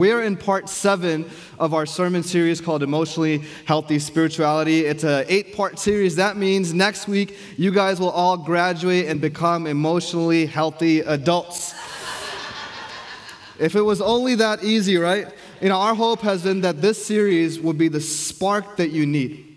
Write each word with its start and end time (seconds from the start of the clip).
We 0.00 0.12
are 0.12 0.22
in 0.22 0.38
part 0.38 0.70
seven 0.70 1.28
of 1.58 1.74
our 1.74 1.84
sermon 1.84 2.22
series 2.22 2.58
called 2.58 2.82
Emotionally 2.82 3.42
Healthy 3.66 3.98
Spirituality. 3.98 4.86
It's 4.86 5.04
an 5.04 5.26
eight 5.28 5.54
part 5.54 5.78
series. 5.78 6.16
That 6.16 6.38
means 6.38 6.72
next 6.72 7.06
week 7.06 7.36
you 7.58 7.70
guys 7.70 8.00
will 8.00 8.08
all 8.08 8.38
graduate 8.38 9.08
and 9.08 9.20
become 9.20 9.66
emotionally 9.66 10.46
healthy 10.46 11.00
adults. 11.00 11.74
if 13.58 13.76
it 13.76 13.82
was 13.82 14.00
only 14.00 14.36
that 14.36 14.64
easy, 14.64 14.96
right? 14.96 15.28
You 15.60 15.68
know, 15.68 15.76
our 15.76 15.94
hope 15.94 16.22
has 16.22 16.44
been 16.44 16.62
that 16.62 16.80
this 16.80 17.04
series 17.04 17.60
would 17.60 17.76
be 17.76 17.88
the 17.88 18.00
spark 18.00 18.78
that 18.78 18.92
you 18.92 19.04
need 19.04 19.50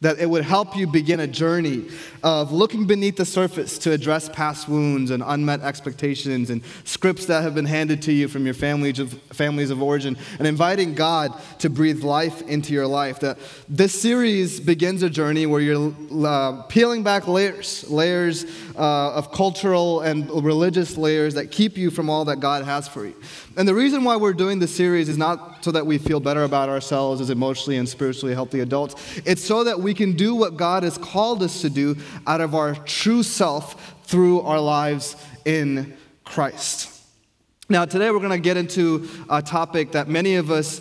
that 0.00 0.20
it 0.20 0.26
would 0.30 0.44
help 0.44 0.76
you 0.76 0.86
begin 0.86 1.20
a 1.20 1.26
journey 1.26 1.88
of 2.22 2.52
looking 2.52 2.86
beneath 2.86 3.16
the 3.16 3.24
surface 3.24 3.78
to 3.78 3.92
address 3.92 4.28
past 4.28 4.68
wounds 4.68 5.10
and 5.10 5.22
unmet 5.24 5.60
expectations 5.60 6.50
and 6.50 6.62
scripts 6.84 7.26
that 7.26 7.42
have 7.42 7.54
been 7.54 7.66
handed 7.66 8.02
to 8.02 8.12
you 8.12 8.28
from 8.28 8.44
your 8.44 8.54
families 8.54 8.98
of, 8.98 9.12
families 9.32 9.70
of 9.70 9.82
origin 9.82 10.16
and 10.38 10.46
inviting 10.46 10.94
God 10.94 11.32
to 11.60 11.70
breathe 11.70 12.02
life 12.02 12.42
into 12.42 12.72
your 12.72 12.86
life. 12.86 13.20
That 13.20 13.38
this 13.68 14.00
series 14.00 14.60
begins 14.60 15.02
a 15.02 15.10
journey 15.10 15.46
where 15.46 15.60
you're 15.60 15.94
uh, 16.26 16.62
peeling 16.62 17.02
back 17.02 17.28
layers, 17.28 17.88
layers 17.90 18.44
uh, 18.76 19.12
of 19.14 19.32
cultural 19.32 20.00
and 20.00 20.28
religious 20.44 20.96
layers 20.96 21.34
that 21.34 21.50
keep 21.50 21.76
you 21.76 21.90
from 21.90 22.10
all 22.10 22.24
that 22.26 22.40
God 22.40 22.64
has 22.64 22.88
for 22.88 23.06
you. 23.06 23.14
And 23.56 23.66
the 23.66 23.74
reason 23.74 24.04
why 24.04 24.16
we're 24.16 24.32
doing 24.32 24.58
this 24.60 24.74
series 24.74 25.08
is 25.08 25.18
not 25.18 25.64
so 25.64 25.72
that 25.72 25.84
we 25.84 25.98
feel 25.98 26.20
better 26.20 26.44
about 26.44 26.68
ourselves 26.68 27.20
as 27.20 27.30
emotionally 27.30 27.76
and 27.76 27.88
spiritually 27.88 28.32
healthy 28.32 28.60
adults. 28.60 29.20
It's 29.24 29.44
so 29.44 29.64
that 29.64 29.80
we 29.80 29.94
can 29.94 30.12
do 30.12 30.34
what 30.34 30.56
God 30.56 30.84
has 30.84 30.96
called 30.96 31.42
us 31.42 31.60
to 31.62 31.70
do 31.70 31.96
out 32.26 32.40
of 32.40 32.54
our 32.54 32.74
true 32.74 33.22
self 33.22 33.94
through 34.04 34.40
our 34.42 34.60
lives 34.60 35.16
in 35.44 35.96
Christ. 36.24 36.94
Now, 37.68 37.84
today 37.84 38.10
we're 38.10 38.18
going 38.18 38.30
to 38.30 38.38
get 38.38 38.56
into 38.56 39.08
a 39.28 39.42
topic 39.42 39.92
that 39.92 40.08
many 40.08 40.36
of 40.36 40.50
us 40.50 40.80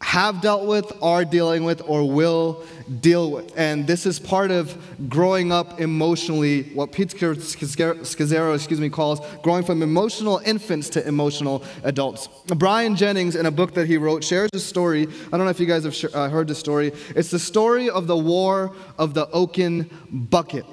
have 0.00 0.40
dealt 0.40 0.66
with, 0.66 0.92
are 1.02 1.24
dealing 1.24 1.64
with, 1.64 1.82
or 1.84 2.08
will 2.08 2.64
deal 3.00 3.32
with. 3.32 3.52
And 3.58 3.86
this 3.86 4.06
is 4.06 4.20
part 4.20 4.52
of 4.52 4.76
growing 5.08 5.50
up 5.50 5.80
emotionally, 5.80 6.62
what 6.74 6.92
Pete 6.92 7.08
Scazzero, 7.08 8.54
excuse 8.54 8.80
me, 8.80 8.88
calls 8.88 9.20
growing 9.42 9.64
from 9.64 9.82
emotional 9.82 10.40
infants 10.44 10.88
to 10.90 11.06
emotional 11.06 11.64
adults. 11.82 12.28
Brian 12.46 12.94
Jennings, 12.94 13.34
in 13.34 13.46
a 13.46 13.50
book 13.50 13.74
that 13.74 13.88
he 13.88 13.96
wrote, 13.96 14.22
shares 14.22 14.50
a 14.52 14.60
story. 14.60 15.08
I 15.08 15.36
don't 15.36 15.44
know 15.44 15.48
if 15.48 15.58
you 15.58 15.66
guys 15.66 15.82
have 15.82 16.14
uh, 16.14 16.28
heard 16.28 16.46
the 16.46 16.54
story. 16.54 16.92
It's 17.16 17.32
the 17.32 17.40
story 17.40 17.90
of 17.90 18.06
the 18.06 18.16
War 18.16 18.74
of 18.98 19.14
the 19.14 19.28
Oaken 19.30 19.90
Bucket. 20.10 20.64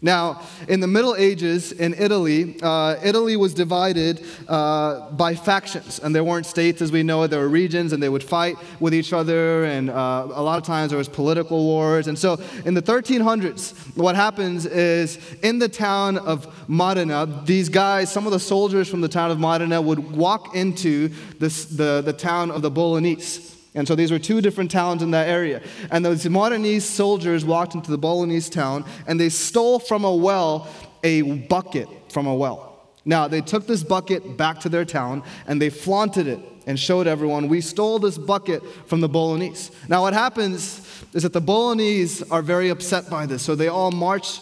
Now, 0.00 0.42
in 0.68 0.78
the 0.78 0.86
Middle 0.86 1.16
Ages 1.16 1.72
in 1.72 1.92
Italy, 1.94 2.56
uh, 2.62 2.96
Italy 3.02 3.36
was 3.36 3.52
divided 3.52 4.24
uh, 4.46 5.10
by 5.10 5.34
factions, 5.34 5.98
and 5.98 6.14
there 6.14 6.22
weren't 6.22 6.46
states 6.46 6.80
as 6.80 6.92
we 6.92 7.02
know 7.02 7.24
it. 7.24 7.28
There 7.28 7.40
were 7.40 7.48
regions, 7.48 7.92
and 7.92 8.00
they 8.00 8.08
would 8.08 8.22
fight 8.22 8.56
with 8.78 8.94
each 8.94 9.12
other, 9.12 9.64
and 9.64 9.90
uh, 9.90 10.28
a 10.32 10.42
lot 10.42 10.56
of 10.56 10.62
times 10.62 10.90
there 10.90 10.98
was 10.98 11.08
political 11.08 11.64
wars. 11.64 12.06
And 12.06 12.16
so, 12.16 12.40
in 12.64 12.74
the 12.74 12.82
1300s, 12.82 13.96
what 13.96 14.14
happens 14.14 14.66
is 14.66 15.18
in 15.42 15.58
the 15.58 15.68
town 15.68 16.16
of 16.16 16.46
Modena, 16.68 17.42
these 17.44 17.68
guys, 17.68 18.12
some 18.12 18.24
of 18.24 18.30
the 18.30 18.38
soldiers 18.38 18.88
from 18.88 19.00
the 19.00 19.08
town 19.08 19.32
of 19.32 19.40
Modena, 19.40 19.82
would 19.82 20.12
walk 20.12 20.54
into 20.54 21.08
this, 21.40 21.64
the, 21.64 22.02
the 22.02 22.12
town 22.12 22.52
of 22.52 22.62
the 22.62 22.70
Bolognese. 22.70 23.57
And 23.74 23.86
so 23.86 23.94
these 23.94 24.10
were 24.10 24.18
two 24.18 24.40
different 24.40 24.70
towns 24.70 25.02
in 25.02 25.10
that 25.12 25.28
area. 25.28 25.62
And 25.90 26.04
those 26.04 26.24
Modenese 26.24 26.82
soldiers 26.82 27.44
walked 27.44 27.74
into 27.74 27.90
the 27.90 27.98
Bolognese 27.98 28.50
town 28.50 28.84
and 29.06 29.20
they 29.20 29.28
stole 29.28 29.78
from 29.78 30.04
a 30.04 30.14
well 30.14 30.68
a 31.04 31.22
bucket 31.22 31.88
from 32.10 32.26
a 32.26 32.34
well. 32.34 32.68
Now, 33.04 33.28
they 33.28 33.40
took 33.40 33.66
this 33.66 33.82
bucket 33.82 34.36
back 34.36 34.60
to 34.60 34.68
their 34.68 34.84
town 34.84 35.22
and 35.46 35.62
they 35.62 35.70
flaunted 35.70 36.26
it 36.26 36.40
and 36.66 36.78
showed 36.78 37.06
everyone, 37.06 37.48
we 37.48 37.62
stole 37.62 37.98
this 37.98 38.18
bucket 38.18 38.62
from 38.86 39.00
the 39.00 39.08
Bolognese. 39.08 39.72
Now, 39.88 40.02
what 40.02 40.12
happens 40.12 40.86
is 41.14 41.22
that 41.22 41.32
the 41.32 41.40
Bolognese 41.40 42.22
are 42.30 42.42
very 42.42 42.68
upset 42.68 43.08
by 43.08 43.24
this. 43.24 43.42
So 43.42 43.54
they 43.54 43.68
all 43.68 43.90
march 43.90 44.40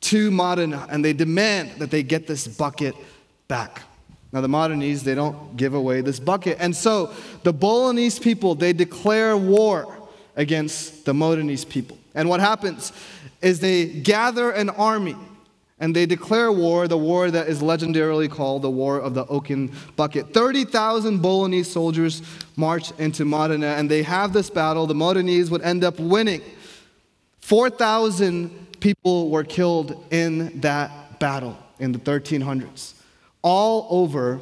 to 0.00 0.30
Modena 0.30 0.86
and 0.90 1.04
they 1.04 1.12
demand 1.12 1.78
that 1.78 1.90
they 1.90 2.02
get 2.02 2.26
this 2.26 2.48
bucket 2.48 2.94
back. 3.46 3.82
Now, 4.32 4.42
the 4.42 4.48
Modenese, 4.48 5.02
they 5.02 5.14
don't 5.14 5.56
give 5.56 5.74
away 5.74 6.02
this 6.02 6.20
bucket. 6.20 6.58
And 6.60 6.76
so 6.76 7.12
the 7.44 7.52
Bolognese 7.52 8.20
people, 8.20 8.54
they 8.54 8.72
declare 8.72 9.36
war 9.36 9.96
against 10.36 11.06
the 11.06 11.12
Modenese 11.12 11.66
people. 11.66 11.98
And 12.14 12.28
what 12.28 12.40
happens 12.40 12.92
is 13.40 13.60
they 13.60 13.86
gather 13.86 14.50
an 14.50 14.68
army 14.70 15.16
and 15.80 15.94
they 15.94 16.06
declare 16.06 16.52
war, 16.52 16.88
the 16.88 16.98
war 16.98 17.30
that 17.30 17.48
is 17.48 17.62
legendarily 17.62 18.28
called 18.28 18.62
the 18.62 18.70
War 18.70 18.98
of 18.98 19.14
the 19.14 19.24
Oaken 19.26 19.72
Bucket. 19.96 20.34
30,000 20.34 21.22
Bolognese 21.22 21.70
soldiers 21.70 22.22
march 22.56 22.90
into 22.98 23.24
Modena 23.24 23.68
and 23.68 23.88
they 23.88 24.02
have 24.02 24.32
this 24.32 24.50
battle. 24.50 24.86
The 24.86 24.94
Modenese 24.94 25.50
would 25.50 25.62
end 25.62 25.84
up 25.84 25.98
winning. 25.98 26.42
4,000 27.40 28.80
people 28.80 29.30
were 29.30 29.44
killed 29.44 30.04
in 30.10 30.60
that 30.60 31.18
battle 31.18 31.56
in 31.78 31.92
the 31.92 31.98
1300s 31.98 32.97
all 33.42 33.86
over 33.90 34.40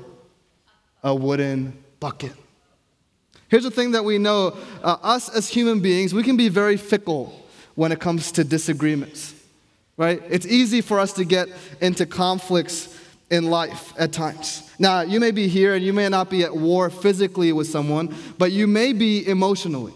a 1.03 1.15
wooden 1.15 1.83
bucket. 2.01 2.33
Here's 3.49 3.63
the 3.63 3.71
thing 3.71 3.93
that 3.93 4.05
we 4.05 4.19
know 4.19 4.57
uh, 4.83 4.97
us 5.03 5.29
as 5.29 5.49
human 5.49 5.81
beings, 5.81 6.13
we 6.13 6.23
can 6.23 6.37
be 6.37 6.49
very 6.49 6.77
fickle 6.77 7.47
when 7.75 7.93
it 7.93 8.01
comes 8.01 8.33
to 8.33 8.45
disagreements, 8.45 9.35
right? 9.97 10.23
It's 10.29 10.47
easy 10.47 10.81
for 10.81 10.99
us 10.99 11.13
to 11.15 11.25
get 11.25 11.49
into 11.81 12.07
conflicts 12.07 12.99
in 13.31 13.45
life 13.51 13.93
at 13.99 14.13
times. 14.13 14.71
Now, 14.79 15.01
you 15.03 15.21
may 15.21 15.31
be 15.31 15.49
here 15.49 15.75
and 15.75 15.85
you 15.85 15.93
may 15.93 16.09
not 16.09 16.31
be 16.31 16.43
at 16.43 16.55
war 16.55 16.91
physically 16.91 17.53
with 17.53 17.69
someone, 17.69 18.15
but 18.39 18.53
you 18.53 18.67
may 18.67 18.93
be 18.93 19.27
emotionally. 19.27 19.95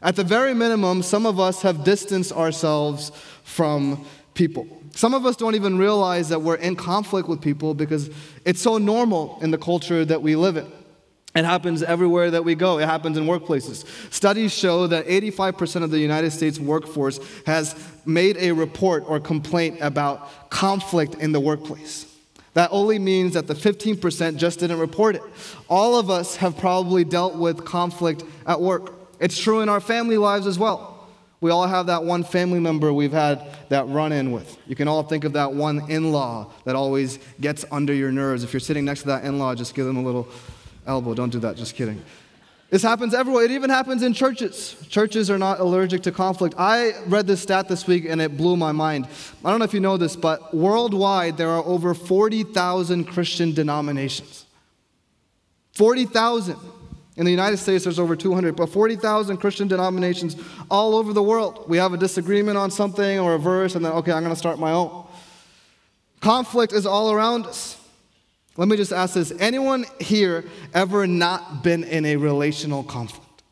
At 0.00 0.16
the 0.16 0.24
very 0.24 0.54
minimum, 0.54 1.02
some 1.02 1.26
of 1.26 1.40
us 1.40 1.62
have 1.62 1.84
distanced 1.84 2.32
ourselves 2.32 3.10
from 3.42 4.04
people. 4.34 4.66
Some 4.98 5.14
of 5.14 5.24
us 5.24 5.36
don't 5.36 5.54
even 5.54 5.78
realize 5.78 6.28
that 6.30 6.42
we're 6.42 6.56
in 6.56 6.74
conflict 6.74 7.28
with 7.28 7.40
people 7.40 7.72
because 7.72 8.10
it's 8.44 8.60
so 8.60 8.78
normal 8.78 9.38
in 9.40 9.52
the 9.52 9.56
culture 9.56 10.04
that 10.04 10.22
we 10.22 10.34
live 10.34 10.56
in. 10.56 10.66
It 11.36 11.44
happens 11.44 11.84
everywhere 11.84 12.32
that 12.32 12.44
we 12.44 12.56
go. 12.56 12.80
It 12.80 12.86
happens 12.86 13.16
in 13.16 13.22
workplaces. 13.22 13.86
Studies 14.12 14.52
show 14.52 14.88
that 14.88 15.06
85% 15.06 15.84
of 15.84 15.92
the 15.92 16.00
United 16.00 16.32
States 16.32 16.58
workforce 16.58 17.20
has 17.46 17.80
made 18.06 18.38
a 18.38 18.50
report 18.50 19.04
or 19.06 19.20
complaint 19.20 19.78
about 19.82 20.50
conflict 20.50 21.14
in 21.14 21.30
the 21.30 21.38
workplace. 21.38 22.12
That 22.54 22.70
only 22.72 22.98
means 22.98 23.34
that 23.34 23.46
the 23.46 23.54
15% 23.54 24.36
just 24.36 24.58
didn't 24.58 24.80
report 24.80 25.14
it. 25.14 25.22
All 25.68 25.96
of 25.96 26.10
us 26.10 26.34
have 26.34 26.58
probably 26.58 27.04
dealt 27.04 27.36
with 27.36 27.64
conflict 27.64 28.24
at 28.48 28.60
work. 28.60 28.94
It's 29.20 29.38
true 29.38 29.60
in 29.60 29.68
our 29.68 29.78
family 29.78 30.16
lives 30.16 30.48
as 30.48 30.58
well. 30.58 30.97
We 31.40 31.50
all 31.50 31.66
have 31.66 31.86
that 31.86 32.04
one 32.04 32.24
family 32.24 32.58
member 32.58 32.92
we've 32.92 33.12
had 33.12 33.46
that 33.68 33.86
run 33.88 34.10
in 34.12 34.32
with. 34.32 34.58
You 34.66 34.74
can 34.74 34.88
all 34.88 35.04
think 35.04 35.24
of 35.24 35.34
that 35.34 35.52
one 35.52 35.88
in 35.90 36.10
law 36.10 36.50
that 36.64 36.74
always 36.74 37.18
gets 37.40 37.64
under 37.70 37.94
your 37.94 38.10
nerves. 38.10 38.42
If 38.42 38.52
you're 38.52 38.60
sitting 38.60 38.84
next 38.84 39.02
to 39.02 39.06
that 39.08 39.24
in 39.24 39.38
law, 39.38 39.54
just 39.54 39.74
give 39.74 39.86
them 39.86 39.96
a 39.96 40.02
little 40.02 40.28
elbow. 40.86 41.14
Don't 41.14 41.30
do 41.30 41.38
that, 41.40 41.56
just 41.56 41.76
kidding. 41.76 42.02
This 42.70 42.82
happens 42.82 43.14
everywhere. 43.14 43.44
It 43.44 43.50
even 43.52 43.70
happens 43.70 44.02
in 44.02 44.12
churches. 44.12 44.76
Churches 44.88 45.30
are 45.30 45.38
not 45.38 45.58
allergic 45.58 46.02
to 46.02 46.12
conflict. 46.12 46.54
I 46.58 46.92
read 47.06 47.26
this 47.26 47.40
stat 47.40 47.66
this 47.66 47.86
week 47.86 48.04
and 48.04 48.20
it 48.20 48.36
blew 48.36 48.56
my 48.56 48.72
mind. 48.72 49.06
I 49.42 49.50
don't 49.50 49.60
know 49.60 49.64
if 49.64 49.72
you 49.72 49.80
know 49.80 49.96
this, 49.96 50.16
but 50.16 50.54
worldwide 50.54 51.38
there 51.38 51.48
are 51.48 51.64
over 51.64 51.94
40,000 51.94 53.04
Christian 53.04 53.54
denominations. 53.54 54.44
40,000. 55.72 56.56
In 57.18 57.24
the 57.24 57.32
United 57.32 57.56
States, 57.56 57.82
there's 57.82 57.98
over 57.98 58.14
200, 58.14 58.54
but 58.54 58.68
40,000 58.68 59.38
Christian 59.38 59.66
denominations 59.66 60.36
all 60.70 60.94
over 60.94 61.12
the 61.12 61.22
world. 61.22 61.68
We 61.68 61.76
have 61.76 61.92
a 61.92 61.96
disagreement 61.96 62.56
on 62.56 62.70
something 62.70 63.18
or 63.18 63.34
a 63.34 63.38
verse, 63.38 63.74
and 63.74 63.84
then, 63.84 63.90
okay, 63.92 64.12
I'm 64.12 64.22
going 64.22 64.32
to 64.32 64.38
start 64.38 64.60
my 64.60 64.70
own. 64.70 65.04
Conflict 66.20 66.72
is 66.72 66.86
all 66.86 67.10
around 67.10 67.46
us. 67.46 67.76
Let 68.56 68.68
me 68.68 68.76
just 68.76 68.92
ask 68.92 69.14
this 69.14 69.32
anyone 69.40 69.84
here 70.00 70.44
ever 70.72 71.08
not 71.08 71.64
been 71.64 71.82
in 71.82 72.04
a 72.06 72.16
relational 72.16 72.84
conflict? 72.84 73.42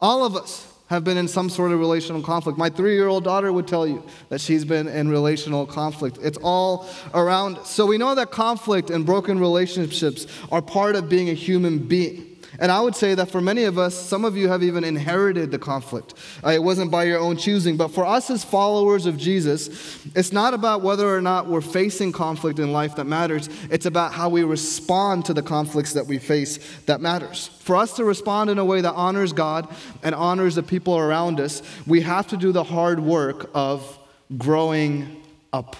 All 0.00 0.24
of 0.24 0.34
us 0.34 0.66
have 0.88 1.04
been 1.04 1.16
in 1.16 1.28
some 1.28 1.48
sort 1.48 1.70
of 1.70 1.78
relational 1.78 2.22
conflict. 2.22 2.58
My 2.58 2.70
three 2.70 2.94
year 2.94 3.06
old 3.06 3.22
daughter 3.22 3.52
would 3.52 3.68
tell 3.68 3.86
you 3.86 4.04
that 4.28 4.40
she's 4.40 4.64
been 4.64 4.88
in 4.88 5.08
relational 5.08 5.64
conflict. 5.64 6.18
It's 6.22 6.38
all 6.42 6.88
around. 7.14 7.64
So 7.64 7.86
we 7.86 7.98
know 7.98 8.14
that 8.16 8.32
conflict 8.32 8.90
and 8.90 9.06
broken 9.06 9.38
relationships 9.38 10.26
are 10.52 10.60
part 10.60 10.96
of 10.96 11.08
being 11.08 11.30
a 11.30 11.34
human 11.34 11.78
being. 11.78 12.33
And 12.58 12.70
I 12.70 12.80
would 12.80 12.94
say 12.94 13.14
that 13.14 13.30
for 13.30 13.40
many 13.40 13.64
of 13.64 13.78
us, 13.78 13.94
some 13.94 14.24
of 14.24 14.36
you 14.36 14.48
have 14.48 14.62
even 14.62 14.84
inherited 14.84 15.50
the 15.50 15.58
conflict. 15.58 16.14
Uh, 16.44 16.50
it 16.50 16.62
wasn't 16.62 16.90
by 16.90 17.04
your 17.04 17.18
own 17.18 17.36
choosing. 17.36 17.76
But 17.76 17.88
for 17.88 18.06
us 18.06 18.30
as 18.30 18.44
followers 18.44 19.06
of 19.06 19.16
Jesus, 19.16 20.04
it's 20.14 20.32
not 20.32 20.54
about 20.54 20.82
whether 20.82 21.14
or 21.14 21.20
not 21.20 21.48
we're 21.48 21.60
facing 21.60 22.12
conflict 22.12 22.58
in 22.58 22.72
life 22.72 22.96
that 22.96 23.04
matters. 23.06 23.48
It's 23.70 23.86
about 23.86 24.12
how 24.12 24.28
we 24.28 24.44
respond 24.44 25.24
to 25.26 25.34
the 25.34 25.42
conflicts 25.42 25.94
that 25.94 26.06
we 26.06 26.18
face 26.18 26.58
that 26.86 27.00
matters. 27.00 27.48
For 27.60 27.76
us 27.76 27.94
to 27.96 28.04
respond 28.04 28.50
in 28.50 28.58
a 28.58 28.64
way 28.64 28.80
that 28.80 28.92
honors 28.92 29.32
God 29.32 29.68
and 30.02 30.14
honors 30.14 30.54
the 30.54 30.62
people 30.62 30.96
around 30.96 31.40
us, 31.40 31.62
we 31.86 32.02
have 32.02 32.28
to 32.28 32.36
do 32.36 32.52
the 32.52 32.64
hard 32.64 33.00
work 33.00 33.50
of 33.54 33.98
growing 34.38 35.22
up. 35.52 35.76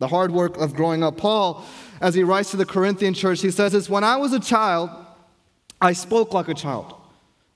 The 0.00 0.08
hard 0.08 0.32
work 0.32 0.56
of 0.58 0.74
growing 0.74 1.02
up. 1.02 1.16
Paul, 1.16 1.64
as 2.00 2.14
he 2.14 2.24
writes 2.24 2.50
to 2.50 2.56
the 2.56 2.66
Corinthian 2.66 3.14
church, 3.14 3.40
he 3.40 3.50
says 3.50 3.72
this 3.72 3.88
When 3.88 4.04
I 4.04 4.16
was 4.16 4.32
a 4.32 4.40
child, 4.40 4.90
I 5.80 5.92
spoke 5.92 6.32
like 6.32 6.48
a 6.48 6.54
child. 6.54 6.94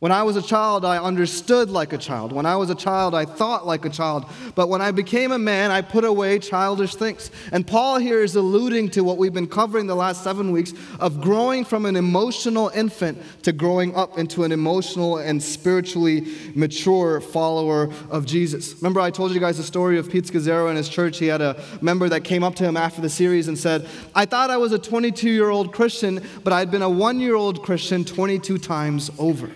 When 0.00 0.12
I 0.12 0.22
was 0.22 0.36
a 0.36 0.42
child, 0.42 0.84
I 0.84 0.98
understood 0.98 1.70
like 1.70 1.92
a 1.92 1.98
child. 1.98 2.30
When 2.30 2.46
I 2.46 2.54
was 2.54 2.70
a 2.70 2.74
child, 2.76 3.16
I 3.16 3.24
thought 3.24 3.66
like 3.66 3.84
a 3.84 3.90
child. 3.90 4.26
But 4.54 4.68
when 4.68 4.80
I 4.80 4.92
became 4.92 5.32
a 5.32 5.40
man, 5.40 5.72
I 5.72 5.82
put 5.82 6.04
away 6.04 6.38
childish 6.38 6.94
things. 6.94 7.32
And 7.50 7.66
Paul 7.66 7.98
here 7.98 8.22
is 8.22 8.36
alluding 8.36 8.90
to 8.90 9.02
what 9.02 9.18
we've 9.18 9.32
been 9.32 9.48
covering 9.48 9.88
the 9.88 9.96
last 9.96 10.22
seven 10.22 10.52
weeks 10.52 10.72
of 11.00 11.20
growing 11.20 11.64
from 11.64 11.84
an 11.84 11.96
emotional 11.96 12.68
infant 12.68 13.20
to 13.42 13.50
growing 13.50 13.92
up 13.96 14.18
into 14.18 14.44
an 14.44 14.52
emotional 14.52 15.16
and 15.16 15.42
spiritually 15.42 16.28
mature 16.54 17.20
follower 17.20 17.92
of 18.08 18.24
Jesus. 18.24 18.76
Remember, 18.76 19.00
I 19.00 19.10
told 19.10 19.32
you 19.32 19.40
guys 19.40 19.56
the 19.56 19.64
story 19.64 19.98
of 19.98 20.08
Pete 20.08 20.26
Scazzero 20.26 20.70
in 20.70 20.76
his 20.76 20.88
church. 20.88 21.18
He 21.18 21.26
had 21.26 21.40
a 21.40 21.60
member 21.80 22.08
that 22.08 22.22
came 22.22 22.44
up 22.44 22.54
to 22.56 22.64
him 22.64 22.76
after 22.76 23.00
the 23.00 23.10
series 23.10 23.48
and 23.48 23.58
said, 23.58 23.88
I 24.14 24.26
thought 24.26 24.50
I 24.50 24.58
was 24.58 24.70
a 24.70 24.78
22 24.78 25.28
year 25.28 25.50
old 25.50 25.72
Christian, 25.72 26.24
but 26.44 26.52
I'd 26.52 26.70
been 26.70 26.82
a 26.82 26.90
one 26.90 27.18
year 27.18 27.34
old 27.34 27.64
Christian 27.64 28.04
22 28.04 28.58
times 28.58 29.10
over. 29.18 29.50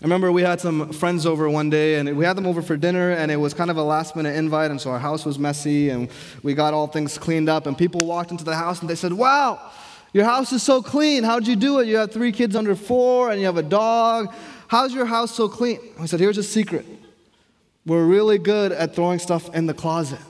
I 0.00 0.04
remember 0.04 0.30
we 0.30 0.42
had 0.42 0.60
some 0.60 0.92
friends 0.92 1.26
over 1.26 1.50
one 1.50 1.70
day, 1.70 1.96
and 1.96 2.16
we 2.16 2.24
had 2.24 2.36
them 2.36 2.46
over 2.46 2.62
for 2.62 2.76
dinner, 2.76 3.10
and 3.10 3.32
it 3.32 3.36
was 3.36 3.52
kind 3.52 3.68
of 3.68 3.78
a 3.78 3.82
last 3.82 4.14
minute 4.14 4.36
invite, 4.36 4.70
and 4.70 4.80
so 4.80 4.90
our 4.92 4.98
house 5.00 5.24
was 5.24 5.40
messy, 5.40 5.90
and 5.90 6.08
we 6.44 6.54
got 6.54 6.72
all 6.72 6.86
things 6.86 7.18
cleaned 7.18 7.48
up, 7.48 7.66
and 7.66 7.76
people 7.76 8.06
walked 8.06 8.30
into 8.30 8.44
the 8.44 8.54
house 8.54 8.80
and 8.80 8.88
they 8.88 8.94
said, 8.94 9.12
Wow, 9.12 9.60
your 10.12 10.24
house 10.24 10.52
is 10.52 10.62
so 10.62 10.80
clean. 10.82 11.24
How'd 11.24 11.48
you 11.48 11.56
do 11.56 11.80
it? 11.80 11.88
You 11.88 11.96
have 11.96 12.12
three 12.12 12.30
kids 12.30 12.54
under 12.54 12.76
four, 12.76 13.32
and 13.32 13.40
you 13.40 13.46
have 13.46 13.56
a 13.56 13.62
dog. 13.62 14.32
How's 14.68 14.94
your 14.94 15.04
house 15.04 15.34
so 15.34 15.48
clean? 15.48 15.80
I 15.98 16.06
said, 16.06 16.20
Here's 16.20 16.38
a 16.38 16.44
secret. 16.44 16.86
We're 17.84 18.04
really 18.04 18.38
good 18.38 18.70
at 18.70 18.94
throwing 18.94 19.18
stuff 19.18 19.52
in 19.52 19.66
the 19.66 19.74
closet. 19.74 20.20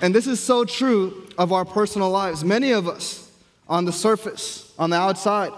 And 0.00 0.12
this 0.12 0.26
is 0.26 0.40
so 0.40 0.64
true 0.64 1.28
of 1.38 1.52
our 1.52 1.64
personal 1.64 2.10
lives. 2.10 2.44
Many 2.44 2.72
of 2.72 2.88
us, 2.88 3.30
on 3.68 3.84
the 3.84 3.92
surface, 3.92 4.74
on 4.76 4.90
the 4.90 4.96
outside, 4.96 5.52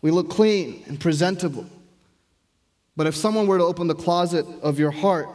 we 0.00 0.10
look 0.10 0.30
clean 0.30 0.84
and 0.86 0.98
presentable. 0.98 1.66
But 2.96 3.06
if 3.06 3.14
someone 3.14 3.46
were 3.46 3.58
to 3.58 3.64
open 3.64 3.88
the 3.88 3.94
closet 3.94 4.46
of 4.62 4.78
your 4.78 4.90
heart, 4.90 5.28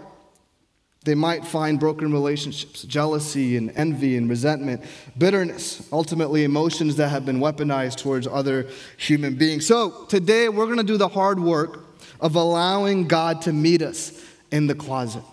they 1.03 1.15
might 1.15 1.45
find 1.45 1.79
broken 1.79 2.11
relationships, 2.11 2.83
jealousy 2.83 3.57
and 3.57 3.71
envy 3.75 4.17
and 4.17 4.29
resentment, 4.29 4.83
bitterness, 5.17 5.87
ultimately 5.91 6.43
emotions 6.43 6.95
that 6.97 7.09
have 7.09 7.25
been 7.25 7.39
weaponized 7.39 7.97
towards 7.97 8.27
other 8.27 8.67
human 8.97 9.35
beings. 9.35 9.65
So 9.65 10.05
today 10.05 10.47
we're 10.47 10.65
going 10.67 10.77
to 10.77 10.83
do 10.83 10.97
the 10.97 11.07
hard 11.07 11.39
work 11.39 11.85
of 12.19 12.35
allowing 12.35 13.07
God 13.07 13.41
to 13.43 13.53
meet 13.53 13.81
us 13.81 14.23
in 14.51 14.67
the 14.67 14.75
closet, 14.75 15.23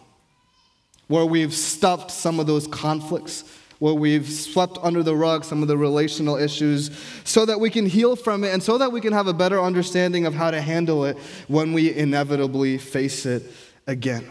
where 1.07 1.27
we've 1.27 1.53
stuffed 1.53 2.11
some 2.11 2.41
of 2.41 2.47
those 2.47 2.67
conflicts, 2.67 3.45
where 3.79 3.95
we've 3.95 4.29
swept 4.29 4.79
under 4.83 5.03
the 5.03 5.15
rug 5.15 5.45
some 5.45 5.63
of 5.63 5.69
the 5.69 5.77
relational 5.77 6.37
issues 6.37 6.91
so 7.25 7.47
that 7.47 7.61
we 7.61 7.71
can 7.71 7.87
heal 7.87 8.17
from 8.17 8.45
it 8.45 8.53
and 8.53 8.63
so 8.63 8.79
that 8.79 8.91
we 8.91 9.01
can 9.01 9.13
have 9.13 9.27
a 9.27 9.33
better 9.33 9.61
understanding 9.61 10.27
of 10.27 10.35
how 10.35 10.51
to 10.51 10.61
handle 10.61 11.05
it 11.05 11.17
when 11.47 11.73
we 11.73 11.95
inevitably 11.95 12.79
face 12.79 13.25
it 13.25 13.43
again. 13.87 14.29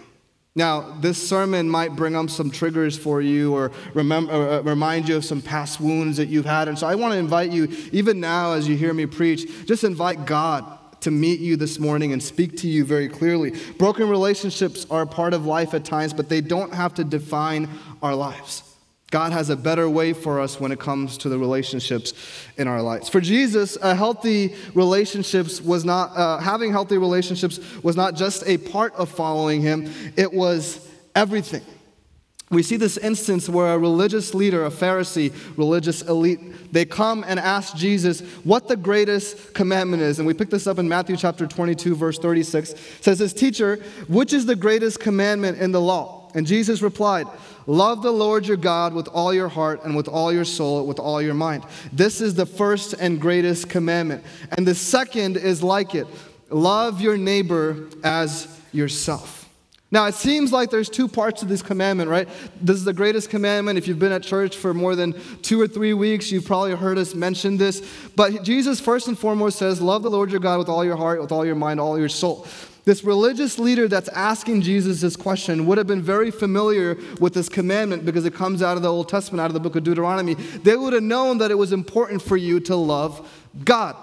Now, 0.58 0.98
this 1.02 1.30
sermon 1.30 1.70
might 1.70 1.96
bring 1.96 2.16
up 2.16 2.32
some 2.32 2.50
triggers 2.50 2.98
for 2.98 3.22
you 3.22 3.54
or 3.54 3.72
remember, 3.94 4.34
uh, 4.34 4.62
remind 4.62 5.08
you 5.08 5.16
of 5.16 5.24
some 5.24 5.40
past 5.40 5.80
wounds 5.80 6.18
that 6.18 6.30
you've 6.30 6.48
had. 6.48 6.68
And 6.68 6.78
so 6.78 6.88
I 6.88 6.96
want 6.96 7.14
to 7.14 7.20
invite 7.20 7.52
you, 7.52 7.68
even 7.92 8.20
now 8.20 8.54
as 8.54 8.68
you 8.68 8.76
hear 8.76 8.92
me 8.92 9.06
preach, 9.06 9.68
just 9.68 9.84
invite 9.84 10.26
God 10.26 10.66
to 11.02 11.12
meet 11.12 11.40
you 11.40 11.58
this 11.58 11.78
morning 11.78 12.12
and 12.12 12.22
speak 12.24 12.58
to 12.58 12.68
you 12.68 12.86
very 12.86 13.08
clearly. 13.08 13.54
Broken 13.78 14.10
relationships 14.10 14.88
are 14.90 15.04
a 15.04 15.08
part 15.08 15.36
of 15.36 15.46
life 15.46 15.76
at 15.76 15.86
times, 15.86 16.12
but 16.12 16.28
they 16.28 16.42
don't 16.42 16.74
have 16.74 16.96
to 16.96 17.04
define 17.04 17.70
our 18.02 18.16
lives. 18.16 18.64
God 19.10 19.32
has 19.32 19.50
a 19.50 19.56
better 19.56 19.90
way 19.90 20.12
for 20.12 20.42
us 20.42 20.60
when 20.60 20.74
it 20.74 20.80
comes 20.80 21.18
to 21.20 21.30
the 21.30 21.38
relationships 21.38 22.14
in 22.58 22.68
our 22.68 22.82
lives. 22.82 23.08
For 23.08 23.22
Jesus, 23.22 23.78
a 23.82 23.96
healthy 23.96 24.54
relationships 24.74 25.62
was 25.62 25.86
not 25.86 26.16
uh, 26.18 26.40
having 26.40 26.72
healthy 26.72 26.98
relationships 26.98 27.60
was 27.84 27.96
not 27.96 28.16
just 28.16 28.44
a 28.46 28.58
part 28.58 28.94
of 28.96 29.10
following 29.10 29.62
Him; 29.62 29.90
it 30.18 30.34
was 30.34 30.86
everything. 31.16 31.64
We 32.50 32.64
see 32.64 32.78
this 32.78 32.98
instance 32.98 33.50
where 33.50 33.74
a 33.74 33.78
religious 33.78 34.34
leader, 34.34 34.66
a 34.66 34.70
Pharisee, 34.70 35.34
religious 35.58 36.02
elite, 36.02 36.40
they 36.72 36.86
come 36.86 37.26
and 37.28 37.40
ask 37.40 37.76
Jesus 37.76 38.22
what 38.46 38.70
the 38.70 38.78
greatest 38.78 39.54
commandment 39.54 40.02
is. 40.02 40.20
And 40.20 40.28
we 40.28 40.34
pick 40.34 40.50
this 40.50 40.66
up 40.66 40.80
in 40.80 40.88
Matthew 40.88 41.18
chapter 41.18 41.46
22, 41.46 41.96
verse 41.96 42.18
36. 42.18 42.72
It 42.72 42.80
says, 43.02 43.20
His 43.20 43.34
teacher, 43.34 43.78
which 44.08 44.32
is 44.32 44.46
the 44.46 44.56
greatest 44.56 45.02
commandment 45.02 45.60
in 45.60 45.74
the 45.74 45.82
law? 45.82 46.17
And 46.38 46.46
Jesus 46.46 46.84
replied, 46.84 47.26
Love 47.66 48.04
the 48.04 48.12
Lord 48.12 48.48
your 48.48 48.58
God 48.58 48.94
with 48.94 49.08
all 49.08 49.34
your 49.34 49.50
heart 49.50 49.84
and 49.84 49.96
with 49.96 50.08
all 50.08 50.32
your 50.32 50.46
soul, 50.46 50.86
with 50.86 51.00
all 51.00 51.20
your 51.20 51.34
mind. 51.34 51.64
This 51.92 52.22
is 52.22 52.36
the 52.36 52.46
first 52.46 52.94
and 52.94 53.20
greatest 53.20 53.70
commandment. 53.70 54.24
And 54.56 54.66
the 54.66 54.76
second 54.76 55.36
is 55.36 55.64
like 55.64 55.96
it 55.96 56.06
love 56.52 57.02
your 57.02 57.18
neighbor 57.18 57.90
as 58.04 58.48
yourself. 58.72 59.50
Now, 59.90 60.06
it 60.06 60.14
seems 60.14 60.52
like 60.52 60.70
there's 60.70 60.90
two 60.90 61.08
parts 61.08 61.40
to 61.40 61.48
this 61.48 61.64
commandment, 61.64 62.10
right? 62.10 62.30
This 62.62 62.76
is 62.76 62.84
the 62.86 62.94
greatest 62.94 63.32
commandment. 63.32 63.80
If 63.80 63.88
you've 63.88 64.00
been 64.00 64.12
at 64.12 64.22
church 64.22 64.58
for 64.58 64.76
more 64.76 64.96
than 64.96 65.16
two 65.42 65.60
or 65.60 65.68
three 65.68 65.94
weeks, 65.94 66.32
you've 66.32 66.46
probably 66.46 66.76
heard 66.76 67.00
us 67.00 67.16
mention 67.16 67.58
this. 67.58 67.82
But 68.16 68.44
Jesus, 68.44 68.80
first 68.80 69.08
and 69.08 69.18
foremost, 69.18 69.58
says, 69.58 69.82
Love 69.82 70.04
the 70.04 70.12
Lord 70.12 70.30
your 70.30 70.40
God 70.40 70.60
with 70.60 70.70
all 70.70 70.86
your 70.86 70.98
heart, 70.98 71.20
with 71.20 71.32
all 71.32 71.46
your 71.46 71.56
mind, 71.56 71.80
all 71.80 71.98
your 71.98 72.10
soul. 72.10 72.46
This 72.88 73.04
religious 73.04 73.60
leader 73.60 73.90
that's 73.90 74.08
asking 74.08 74.62
Jesus 74.62 75.02
this 75.02 75.18
question 75.18 75.66
would 75.66 75.78
have 75.78 75.88
been 75.88 76.02
very 76.02 76.32
familiar 76.32 76.98
with 77.20 77.34
this 77.34 77.50
commandment 77.50 78.06
because 78.06 78.24
it 78.24 78.34
comes 78.34 78.64
out 78.64 78.78
of 78.78 78.82
the 78.82 78.90
Old 78.90 79.10
Testament, 79.10 79.42
out 79.42 79.48
of 79.48 79.54
the 79.54 79.60
book 79.60 79.76
of 79.76 79.84
Deuteronomy. 79.84 80.36
They 80.36 80.78
would 80.78 80.94
have 80.94 81.04
known 81.04 81.40
that 81.40 81.52
it 81.52 81.56
was 81.56 81.74
important 81.74 82.22
for 82.22 82.38
you 82.38 82.62
to 82.62 82.78
love 82.78 83.30
God. 83.66 83.98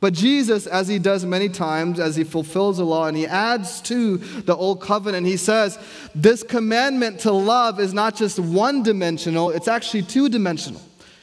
But 0.00 0.12
Jesus, 0.12 0.66
as 0.66 0.88
he 0.88 0.98
does 0.98 1.24
many 1.24 1.48
times, 1.48 1.98
as 1.98 2.16
he 2.16 2.22
fulfills 2.22 2.76
the 2.76 2.84
law 2.84 3.06
and 3.06 3.16
he 3.16 3.26
adds 3.26 3.80
to 3.82 4.18
the 4.18 4.54
old 4.54 4.82
covenant, 4.82 5.26
he 5.26 5.38
says, 5.38 5.78
This 6.14 6.42
commandment 6.42 7.20
to 7.20 7.32
love 7.32 7.80
is 7.80 7.94
not 7.94 8.14
just 8.14 8.38
one 8.38 8.82
dimensional, 8.82 9.48
it's 9.48 9.68
actually 9.68 10.02
two 10.02 10.28
dimensional. 10.28 10.82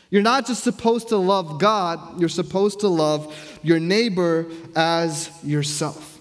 You're 0.10 0.24
not 0.24 0.48
just 0.48 0.64
supposed 0.64 1.10
to 1.10 1.18
love 1.18 1.60
God, 1.60 2.20
you're 2.20 2.30
supposed 2.30 2.80
to 2.80 2.88
love 2.88 3.60
your 3.62 3.80
neighbor 3.80 4.48
as 4.76 5.30
yourself. 5.44 6.15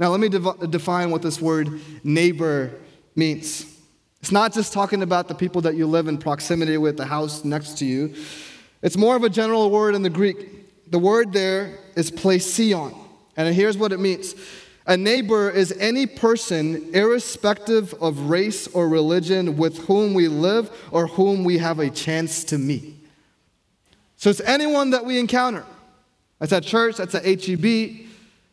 Now, 0.00 0.08
let 0.08 0.18
me 0.18 0.30
de- 0.30 0.66
define 0.66 1.10
what 1.10 1.20
this 1.20 1.42
word 1.42 1.78
neighbor 2.02 2.72
means. 3.14 3.66
It's 4.20 4.32
not 4.32 4.54
just 4.54 4.72
talking 4.72 5.02
about 5.02 5.28
the 5.28 5.34
people 5.34 5.60
that 5.60 5.74
you 5.74 5.86
live 5.86 6.08
in 6.08 6.16
proximity 6.16 6.78
with, 6.78 6.96
the 6.96 7.04
house 7.04 7.44
next 7.44 7.76
to 7.78 7.84
you. 7.84 8.14
It's 8.80 8.96
more 8.96 9.14
of 9.14 9.24
a 9.24 9.28
general 9.28 9.70
word 9.70 9.94
in 9.94 10.02
the 10.02 10.08
Greek. 10.08 10.90
The 10.90 10.98
word 10.98 11.34
there 11.34 11.78
is 11.96 12.10
plesion, 12.10 12.96
and 13.36 13.54
here's 13.54 13.76
what 13.76 13.92
it 13.92 14.00
means. 14.00 14.34
A 14.86 14.96
neighbor 14.96 15.50
is 15.50 15.70
any 15.72 16.06
person, 16.06 16.94
irrespective 16.94 17.92
of 18.00 18.30
race 18.30 18.68
or 18.68 18.88
religion, 18.88 19.58
with 19.58 19.84
whom 19.84 20.14
we 20.14 20.28
live 20.28 20.70
or 20.90 21.08
whom 21.08 21.44
we 21.44 21.58
have 21.58 21.78
a 21.78 21.90
chance 21.90 22.42
to 22.44 22.56
meet. 22.56 22.94
So 24.16 24.30
it's 24.30 24.40
anyone 24.40 24.90
that 24.90 25.04
we 25.04 25.18
encounter. 25.18 25.64
That's 26.38 26.54
at 26.54 26.62
church, 26.62 26.96
that's 26.96 27.14
at 27.14 27.24
HEB, 27.24 28.09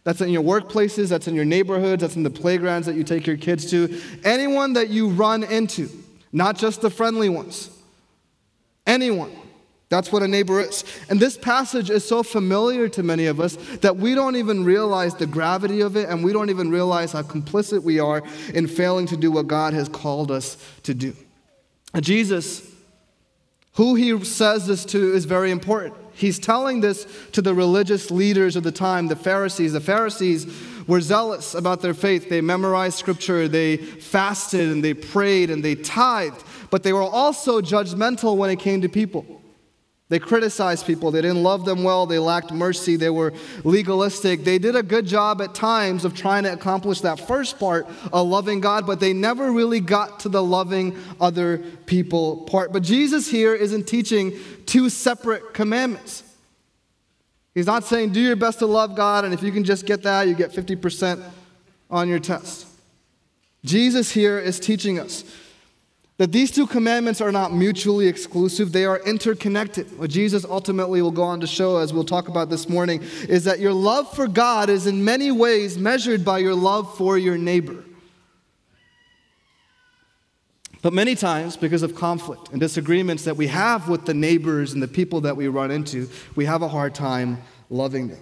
that's 0.08 0.22
in 0.22 0.30
your 0.30 0.42
workplaces, 0.42 1.10
that's 1.10 1.28
in 1.28 1.36
your 1.36 1.44
neighborhoods, 1.44 2.00
that's 2.00 2.16
in 2.16 2.24
the 2.24 2.30
playgrounds 2.30 2.88
that 2.88 2.96
you 2.96 3.04
take 3.04 3.28
your 3.28 3.36
kids 3.36 3.70
to. 3.72 4.00
Anyone 4.24 4.72
that 4.72 4.88
you 4.88 5.10
run 5.10 5.44
into, 5.44 5.90
not 6.32 6.58
just 6.58 6.80
the 6.80 6.90
friendly 6.90 7.28
ones. 7.28 7.70
Anyone. 8.86 9.36
That's 9.90 10.10
what 10.10 10.24
a 10.24 10.28
neighbor 10.30 10.62
is. 10.62 10.86
And 11.10 11.20
this 11.20 11.38
passage 11.38 11.90
is 11.90 12.08
so 12.08 12.24
familiar 12.24 12.88
to 12.88 13.04
many 13.04 13.26
of 13.26 13.42
us 13.42 13.58
that 13.82 13.98
we 13.98 14.16
don't 14.16 14.38
even 14.38 14.64
realize 14.64 15.14
the 15.14 15.28
gravity 15.28 15.82
of 15.82 15.98
it 15.98 16.08
and 16.08 16.24
we 16.24 16.32
don't 16.32 16.50
even 16.50 16.72
realize 16.72 17.12
how 17.12 17.24
complicit 17.24 17.84
we 17.84 18.00
are 18.00 18.24
in 18.54 18.66
failing 18.66 19.08
to 19.08 19.18
do 19.18 19.30
what 19.30 19.48
God 19.48 19.74
has 19.74 19.90
called 19.90 20.32
us 20.32 20.56
to 20.84 20.94
do. 20.94 21.18
Jesus, 22.00 22.66
who 23.74 23.96
he 23.96 24.24
says 24.24 24.68
this 24.68 24.86
to, 24.86 25.14
is 25.14 25.26
very 25.26 25.52
important. 25.52 25.96
He's 26.18 26.40
telling 26.40 26.82
this 26.82 27.08
to 27.34 27.42
the 27.42 27.54
religious 27.54 28.10
leaders 28.10 28.56
of 28.56 28.64
the 28.64 28.72
time, 28.72 29.08
the 29.08 29.16
Pharisees. 29.16 29.74
The 29.74 29.80
Pharisees 29.80 30.48
were 30.88 31.00
zealous 31.00 31.54
about 31.54 31.82
their 31.82 31.94
faith. 31.94 32.28
They 32.30 32.42
memorized 32.42 32.98
scripture, 32.98 33.48
they 33.48 33.78
fasted, 33.78 34.70
and 34.70 34.84
they 34.84 34.96
prayed, 34.96 35.52
and 35.52 35.64
they 35.64 35.76
tithed. 35.76 36.44
But 36.72 36.84
they 36.84 36.92
were 36.92 37.02
also 37.02 37.62
judgmental 37.62 38.36
when 38.36 38.50
it 38.50 38.60
came 38.60 38.82
to 38.82 38.90
people. 38.90 39.37
They 40.10 40.20
criticized 40.20 40.86
people. 40.86 41.12
They 41.12 41.22
didn't 41.22 41.44
love 41.44 41.66
them 41.66 41.84
well. 41.84 42.06
They 42.06 42.20
lacked 42.20 42.54
mercy. 42.54 42.96
They 42.96 43.10
were 43.10 43.34
legalistic. 43.66 44.46
They 44.46 44.58
did 44.58 44.76
a 44.76 44.84
good 44.84 45.06
job 45.06 45.42
at 45.42 45.54
times 45.54 46.06
of 46.06 46.16
trying 46.16 46.44
to 46.44 46.54
accomplish 46.54 47.02
that 47.02 47.20
first 47.20 47.60
part 47.60 47.88
of 48.14 48.28
loving 48.28 48.62
God, 48.62 48.88
but 48.88 49.02
they 49.02 49.12
never 49.12 49.52
really 49.52 49.82
got 49.82 50.22
to 50.22 50.30
the 50.30 50.42
loving 50.42 50.98
other 51.20 51.58
people 51.86 52.38
part. 52.46 52.72
But 52.72 52.84
Jesus 52.84 53.28
here 53.28 53.54
isn't 53.54 53.86
teaching 53.86 54.34
two 54.66 54.90
separate 54.90 55.54
commandments. 55.54 56.24
He's 57.54 57.66
not 57.66 57.84
saying 57.84 58.14
do 58.14 58.22
your 58.22 58.36
best 58.38 58.60
to 58.60 58.66
love 58.66 58.96
God, 58.96 59.26
and 59.26 59.34
if 59.34 59.44
you 59.44 59.52
can 59.52 59.66
just 59.66 59.86
get 59.86 60.04
that, 60.04 60.28
you 60.28 60.36
get 60.36 60.52
50% 60.52 61.22
on 61.90 62.08
your 62.08 62.20
test. 62.20 62.66
Jesus 63.66 64.12
here 64.12 64.40
is 64.40 64.58
teaching 64.60 65.00
us 65.00 65.26
that 66.18 66.32
these 66.32 66.50
two 66.50 66.66
commandments 66.66 67.22
are 67.22 67.32
not 67.32 67.54
mutually 67.54 68.08
exclusive, 68.08 68.72
they 68.72 68.86
are 68.86 69.00
interconnected. 69.06 69.98
What 70.00 70.10
Jesus 70.10 70.46
ultimately 70.46 71.02
will 71.02 71.12
go 71.12 71.24
on 71.24 71.40
to 71.42 71.48
show, 71.48 71.78
as 71.78 71.94
we'll 71.94 72.04
talk 72.04 72.28
about 72.28 72.50
this 72.50 72.68
morning, 72.68 73.04
is 73.30 73.44
that 73.44 73.60
your 73.60 73.74
love 73.74 74.12
for 74.16 74.28
God 74.28 74.70
is 74.70 74.88
in 74.88 75.06
many 75.06 75.32
ways 75.32 75.78
measured 75.78 76.26
by 76.26 76.40
your 76.40 76.56
love 76.56 76.98
for 76.98 77.18
your 77.18 77.38
neighbor. 77.38 77.84
But 80.82 80.94
many 80.94 81.16
times, 81.16 81.58
because 81.58 81.84
of 81.84 81.96
conflict 81.96 82.50
and 82.50 82.60
disagreements 82.60 83.24
that 83.26 83.36
we 83.36 83.48
have 83.48 83.90
with 83.90 84.06
the 84.06 84.14
neighbors 84.14 84.74
and 84.74 84.82
the 84.82 84.88
people 84.88 85.22
that 85.22 85.36
we 85.36 85.48
run 85.48 85.70
into, 85.70 86.10
we 86.36 86.46
have 86.46 86.62
a 86.62 86.68
hard 86.68 86.96
time 86.96 87.40
loving 87.70 88.08
them. 88.08 88.22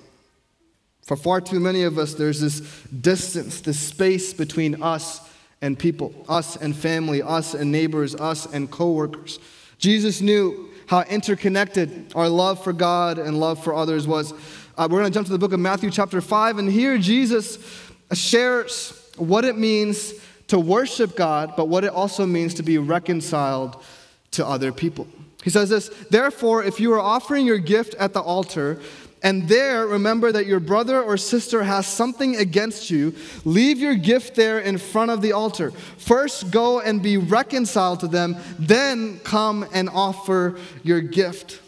For 1.06 1.16
far 1.16 1.40
too 1.40 1.60
many 1.60 1.84
of 1.84 1.98
us, 1.98 2.16
there's 2.16 2.42
this 2.42 2.62
distance, 2.88 3.62
this 3.62 3.80
space 3.80 4.34
between 4.34 4.82
us 4.82 5.22
and 5.62 5.78
people, 5.78 6.14
us 6.28 6.56
and 6.56 6.76
family, 6.76 7.22
us 7.22 7.54
and 7.54 7.72
neighbors, 7.72 8.16
us 8.16 8.46
and 8.46 8.70
coworkers. 8.70 9.40
Jesus 9.78 10.22
knew 10.22 10.70
how 10.88 11.02
interconnected 11.04 12.14
our 12.16 12.30
love 12.30 12.64
for 12.64 12.74
God 12.74 13.18
and 13.18 13.40
love 13.40 13.64
for 13.64 13.74
others 13.74 14.08
was. 14.08 14.34
Uh, 14.78 14.88
we're 14.90 15.00
going 15.00 15.12
to 15.12 15.14
jump 15.14 15.26
to 15.28 15.32
the 15.32 15.40
book 15.40 15.54
of 15.54 15.60
Matthew, 15.60 15.90
chapter 15.90 16.22
5, 16.22 16.58
and 16.58 16.72
here 16.72 16.98
Jesus 16.98 17.58
shares 18.14 19.10
what 19.18 19.46
it 19.46 19.58
means 19.58 20.14
to 20.48 20.60
worship 20.60 21.16
God, 21.16 21.54
but 21.56 21.68
what 21.68 21.84
it 21.84 21.92
also 21.92 22.26
means 22.26 22.54
to 22.56 22.64
be 22.64 22.78
reconciled 22.78 23.82
to 24.32 24.46
other 24.46 24.72
people. 24.72 25.08
He 25.44 25.50
says 25.50 25.70
this 25.70 25.90
Therefore, 26.10 26.64
if 26.64 26.80
you 26.80 26.92
are 26.94 27.00
offering 27.00 27.46
your 27.46 27.58
gift 27.58 27.96
at 27.96 28.14
the 28.14 28.22
altar, 28.22 28.80
and 29.26 29.48
there 29.48 29.88
remember 29.88 30.32
that 30.32 30.46
your 30.46 30.60
brother 30.60 31.02
or 31.02 31.18
sister 31.18 31.64
has 31.64 31.88
something 31.88 32.36
against 32.36 32.92
you, 32.92 33.16
leave 33.44 33.80
your 33.80 33.96
gift 33.96 34.36
there 34.36 34.60
in 34.60 34.78
front 34.78 35.10
of 35.10 35.24
the 35.24 35.32
altar. 35.32 35.72
First 35.72 36.52
go 36.52 36.80
and 36.80 37.02
be 37.02 37.18
reconciled 37.18 38.02
to 38.02 38.08
them, 38.08 38.38
then 38.60 39.20
come 39.24 39.66
and 39.74 39.90
offer 39.90 40.60
your 40.84 41.02
gift. 41.02 41.60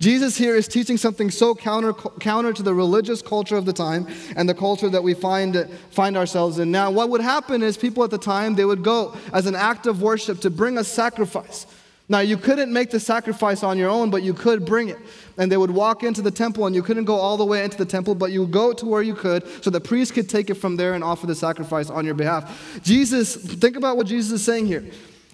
Jesus 0.00 0.38
here 0.38 0.56
is 0.56 0.68
teaching 0.68 0.96
something 0.96 1.30
so 1.30 1.54
counter, 1.54 1.92
counter 1.92 2.54
to 2.54 2.62
the 2.62 2.72
religious 2.72 3.20
culture 3.20 3.56
of 3.56 3.66
the 3.66 3.74
time 3.74 4.06
and 4.34 4.48
the 4.48 4.54
culture 4.54 4.88
that 4.88 5.02
we 5.02 5.12
find, 5.12 5.68
find 5.90 6.16
ourselves 6.16 6.58
in 6.58 6.70
now. 6.70 6.90
What 6.90 7.10
would 7.10 7.20
happen 7.20 7.62
is 7.62 7.76
people 7.76 8.04
at 8.04 8.10
the 8.10 8.16
time, 8.16 8.54
they 8.54 8.64
would 8.64 8.82
go 8.82 9.14
as 9.34 9.44
an 9.44 9.54
act 9.54 9.86
of 9.86 10.00
worship 10.00 10.40
to 10.40 10.50
bring 10.50 10.78
a 10.78 10.84
sacrifice. 10.84 11.66
Now, 12.08 12.20
you 12.20 12.36
couldn't 12.36 12.72
make 12.72 12.90
the 12.90 13.00
sacrifice 13.00 13.64
on 13.64 13.78
your 13.78 13.90
own, 13.90 14.10
but 14.10 14.22
you 14.22 14.32
could 14.32 14.64
bring 14.64 14.88
it. 14.88 14.98
And 15.38 15.50
they 15.50 15.56
would 15.56 15.72
walk 15.72 16.04
into 16.04 16.22
the 16.22 16.30
temple, 16.30 16.66
and 16.66 16.74
you 16.74 16.82
couldn't 16.82 17.04
go 17.04 17.16
all 17.16 17.36
the 17.36 17.44
way 17.44 17.64
into 17.64 17.76
the 17.76 17.84
temple, 17.84 18.14
but 18.14 18.30
you 18.30 18.42
would 18.42 18.52
go 18.52 18.72
to 18.72 18.86
where 18.86 19.02
you 19.02 19.14
could 19.14 19.42
so 19.64 19.70
the 19.70 19.80
priest 19.80 20.14
could 20.14 20.28
take 20.28 20.48
it 20.48 20.54
from 20.54 20.76
there 20.76 20.94
and 20.94 21.02
offer 21.02 21.26
the 21.26 21.34
sacrifice 21.34 21.90
on 21.90 22.04
your 22.04 22.14
behalf. 22.14 22.80
Jesus, 22.82 23.34
think 23.34 23.76
about 23.76 23.96
what 23.96 24.06
Jesus 24.06 24.32
is 24.32 24.44
saying 24.44 24.66
here. 24.66 24.84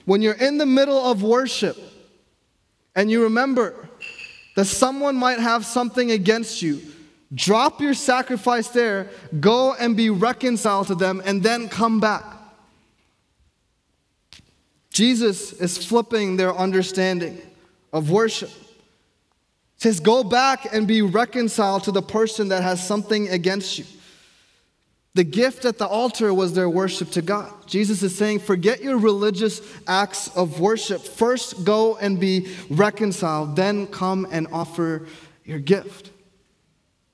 When 0.07 0.23
you're 0.23 0.33
in 0.33 0.57
the 0.57 0.67
middle 0.67 0.99
of 0.99 1.23
worship 1.23 1.77
and 2.97 3.11
you 3.11 3.25
remember 3.25 3.89
that 4.57 4.65
someone 4.65 5.15
might 5.17 5.41
have 5.41 5.67
something 5.67 6.11
against 6.11 6.63
you, 6.63 6.81
drop 7.35 7.81
your 7.83 7.95
sacrifice 7.95 8.69
there, 8.69 9.11
go 9.41 9.75
and 9.75 9.95
be 9.97 10.09
reconciled 10.09 10.87
to 10.87 10.95
them, 10.95 11.23
and 11.25 11.43
then 11.43 11.69
come 11.69 12.01
back. 12.01 12.25
Jesus 14.93 15.53
is 15.55 15.85
flipping 15.85 16.37
their 16.37 16.55
understanding 16.55 17.41
of 17.93 18.11
worship. 18.11 18.51
He 18.51 19.89
says, 19.89 20.01
Go 20.01 20.23
back 20.23 20.73
and 20.73 20.87
be 20.87 21.03
reconciled 21.03 21.85
to 21.85 21.93
the 21.93 22.03
person 22.03 22.49
that 22.49 22.63
has 22.63 22.87
something 22.87 23.29
against 23.29 23.79
you. 23.79 23.85
The 25.15 25.25
gift 25.25 25.67
at 25.67 25.77
the 25.77 25.87
altar 25.87 26.33
was 26.33 26.55
their 26.55 26.71
worship 26.71 27.11
to 27.11 27.23
God. 27.23 27.53
Jesus 27.67 28.03
is 28.03 28.17
saying, 28.17 28.41
Forget 28.41 28.83
your 28.83 28.99
religious 28.99 29.61
acts 29.87 30.29
of 30.37 30.61
worship. 30.61 31.03
First, 31.03 31.65
go 31.65 31.97
and 31.97 32.21
be 32.21 32.55
reconciled, 32.71 33.57
then 33.57 33.87
come 33.87 34.27
and 34.31 34.47
offer 34.53 35.07
your 35.45 35.59
gift. 35.59 36.11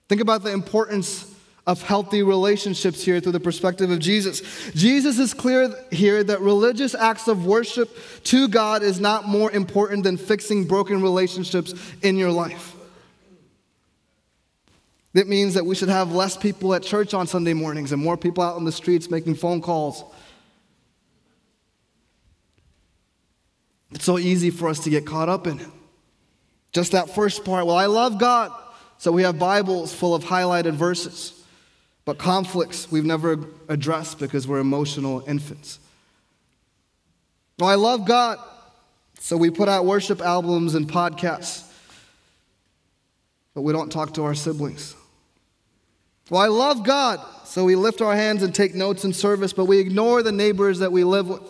Think 0.08 0.20
about 0.20 0.42
the 0.42 0.52
importance 0.52 1.27
of 1.68 1.82
healthy 1.82 2.22
relationships 2.22 3.04
here 3.04 3.20
through 3.20 3.30
the 3.30 3.38
perspective 3.38 3.90
of 3.90 3.98
Jesus. 3.98 4.40
Jesus 4.72 5.18
is 5.18 5.34
clear 5.34 5.70
here 5.92 6.24
that 6.24 6.40
religious 6.40 6.94
acts 6.94 7.28
of 7.28 7.44
worship 7.44 7.94
to 8.24 8.48
God 8.48 8.82
is 8.82 8.98
not 8.98 9.28
more 9.28 9.52
important 9.52 10.02
than 10.02 10.16
fixing 10.16 10.64
broken 10.64 11.02
relationships 11.02 11.74
in 12.00 12.16
your 12.16 12.32
life. 12.32 12.74
It 15.12 15.28
means 15.28 15.54
that 15.54 15.66
we 15.66 15.74
should 15.74 15.90
have 15.90 16.10
less 16.10 16.38
people 16.38 16.72
at 16.72 16.82
church 16.82 17.12
on 17.12 17.26
Sunday 17.26 17.52
mornings 17.52 17.92
and 17.92 18.02
more 18.02 18.16
people 18.16 18.42
out 18.42 18.56
on 18.56 18.64
the 18.64 18.72
streets 18.72 19.10
making 19.10 19.34
phone 19.34 19.60
calls. 19.60 20.02
It's 23.92 24.06
so 24.06 24.18
easy 24.18 24.48
for 24.48 24.70
us 24.70 24.80
to 24.84 24.90
get 24.90 25.04
caught 25.04 25.28
up 25.28 25.46
in 25.46 25.60
it. 25.60 25.68
Just 26.72 26.92
that 26.92 27.14
first 27.14 27.44
part, 27.44 27.66
well, 27.66 27.76
I 27.76 27.86
love 27.86 28.18
God. 28.18 28.52
So 28.96 29.12
we 29.12 29.22
have 29.24 29.38
Bibles 29.38 29.92
full 29.92 30.14
of 30.14 30.24
highlighted 30.24 30.72
verses. 30.72 31.37
But 32.08 32.16
conflicts 32.16 32.90
we've 32.90 33.04
never 33.04 33.38
addressed 33.68 34.18
because 34.18 34.48
we're 34.48 34.60
emotional 34.60 35.22
infants. 35.28 35.78
Well, 37.58 37.68
I 37.68 37.74
love 37.74 38.06
God, 38.06 38.38
so 39.18 39.36
we 39.36 39.50
put 39.50 39.68
out 39.68 39.84
worship 39.84 40.22
albums 40.22 40.74
and 40.74 40.90
podcasts, 40.90 41.70
but 43.52 43.60
we 43.60 43.74
don't 43.74 43.92
talk 43.92 44.14
to 44.14 44.24
our 44.24 44.34
siblings. 44.34 44.96
Well, 46.30 46.40
I 46.40 46.46
love 46.46 46.82
God, 46.82 47.20
so 47.44 47.66
we 47.66 47.76
lift 47.76 48.00
our 48.00 48.16
hands 48.16 48.42
and 48.42 48.54
take 48.54 48.74
notes 48.74 49.04
in 49.04 49.12
service, 49.12 49.52
but 49.52 49.66
we 49.66 49.76
ignore 49.78 50.22
the 50.22 50.32
neighbors 50.32 50.78
that 50.78 50.90
we 50.90 51.04
live 51.04 51.28
with. 51.28 51.42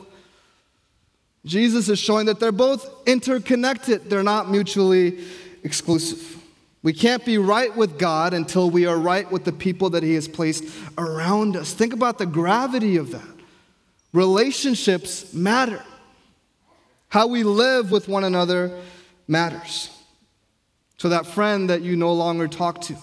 Jesus 1.44 1.88
is 1.88 2.00
showing 2.00 2.26
that 2.26 2.40
they're 2.40 2.50
both 2.50 2.84
interconnected, 3.06 4.10
they're 4.10 4.24
not 4.24 4.50
mutually 4.50 5.20
exclusive. 5.62 6.37
We 6.82 6.92
can't 6.92 7.24
be 7.24 7.38
right 7.38 7.74
with 7.76 7.98
God 7.98 8.32
until 8.34 8.70
we 8.70 8.86
are 8.86 8.96
right 8.96 9.30
with 9.30 9.44
the 9.44 9.52
people 9.52 9.90
that 9.90 10.02
He 10.02 10.14
has 10.14 10.28
placed 10.28 10.64
around 10.96 11.56
us. 11.56 11.72
Think 11.72 11.92
about 11.92 12.18
the 12.18 12.26
gravity 12.26 12.96
of 12.96 13.10
that. 13.10 13.28
Relationships 14.12 15.34
matter. 15.34 15.82
How 17.08 17.26
we 17.26 17.42
live 17.42 17.90
with 17.90 18.08
one 18.08 18.24
another 18.24 18.78
matters. 19.26 19.90
So, 20.98 21.08
that 21.10 21.26
friend 21.26 21.70
that 21.70 21.82
you 21.82 21.96
no 21.96 22.12
longer 22.12 22.48
talk 22.48 22.80
to, 22.82 22.96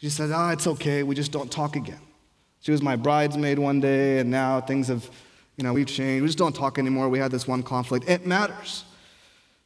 she 0.00 0.10
said, 0.10 0.30
Ah, 0.32 0.50
it's 0.50 0.66
okay, 0.66 1.02
we 1.02 1.14
just 1.14 1.30
don't 1.30 1.50
talk 1.50 1.76
again. 1.76 2.00
She 2.60 2.70
was 2.70 2.82
my 2.82 2.96
bridesmaid 2.96 3.58
one 3.58 3.80
day, 3.80 4.18
and 4.18 4.30
now 4.30 4.60
things 4.60 4.88
have, 4.88 5.08
you 5.56 5.64
know, 5.64 5.72
we've 5.72 5.86
changed. 5.86 6.22
We 6.22 6.28
just 6.28 6.38
don't 6.38 6.54
talk 6.54 6.78
anymore. 6.78 7.08
We 7.08 7.18
had 7.18 7.30
this 7.30 7.46
one 7.46 7.62
conflict. 7.62 8.08
It 8.08 8.26
matters. 8.26 8.84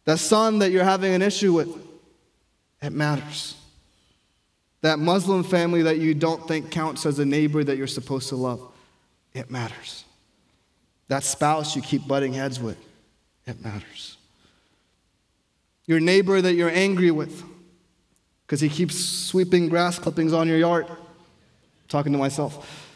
That 0.05 0.19
son 0.19 0.61
that 0.61 0.71
you're 0.71 0.85
having 0.85 1.15
an 1.15 1.23
issue 1.23 1.53
with, 1.53 1.69
it 2.83 2.93
matters. 2.93 3.57
That 4.83 4.99
Muslim 4.99 5.43
family 5.43 5.83
that 5.83 5.99
you 5.99 6.15
don't 6.15 6.47
think 6.47 6.71
counts 6.71 7.07
as 7.07 7.19
a 7.19 7.25
neighbor 7.25 7.65
that 7.65 7.77
you're 7.77 7.87
supposed 7.87 8.29
to 8.29 8.37
love, 8.37 8.61
it 9.33 9.51
matters. 9.51 10.05
That 11.09 11.25
spouse 11.25 11.75
you 11.77 11.83
keep 11.83 12.07
butting 12.07 12.33
heads 12.33 12.61
with, 12.61 12.79
it 13.47 13.63
matters. 13.65 14.17
Your 15.87 16.01
neighbor 16.01 16.41
that 16.41 16.55
you're 16.55 16.71
angry 16.71 17.11
with 17.11 17.43
because 18.47 18.61
he 18.61 18.69
keeps 18.69 18.97
sweeping 18.97 19.69
grass 19.69 19.99
clippings 19.99 20.33
on 20.33 20.49
your 20.49 20.59
yard. 20.59 20.87
talking 21.89 22.13
to 22.13 22.19
myself. 22.19 22.93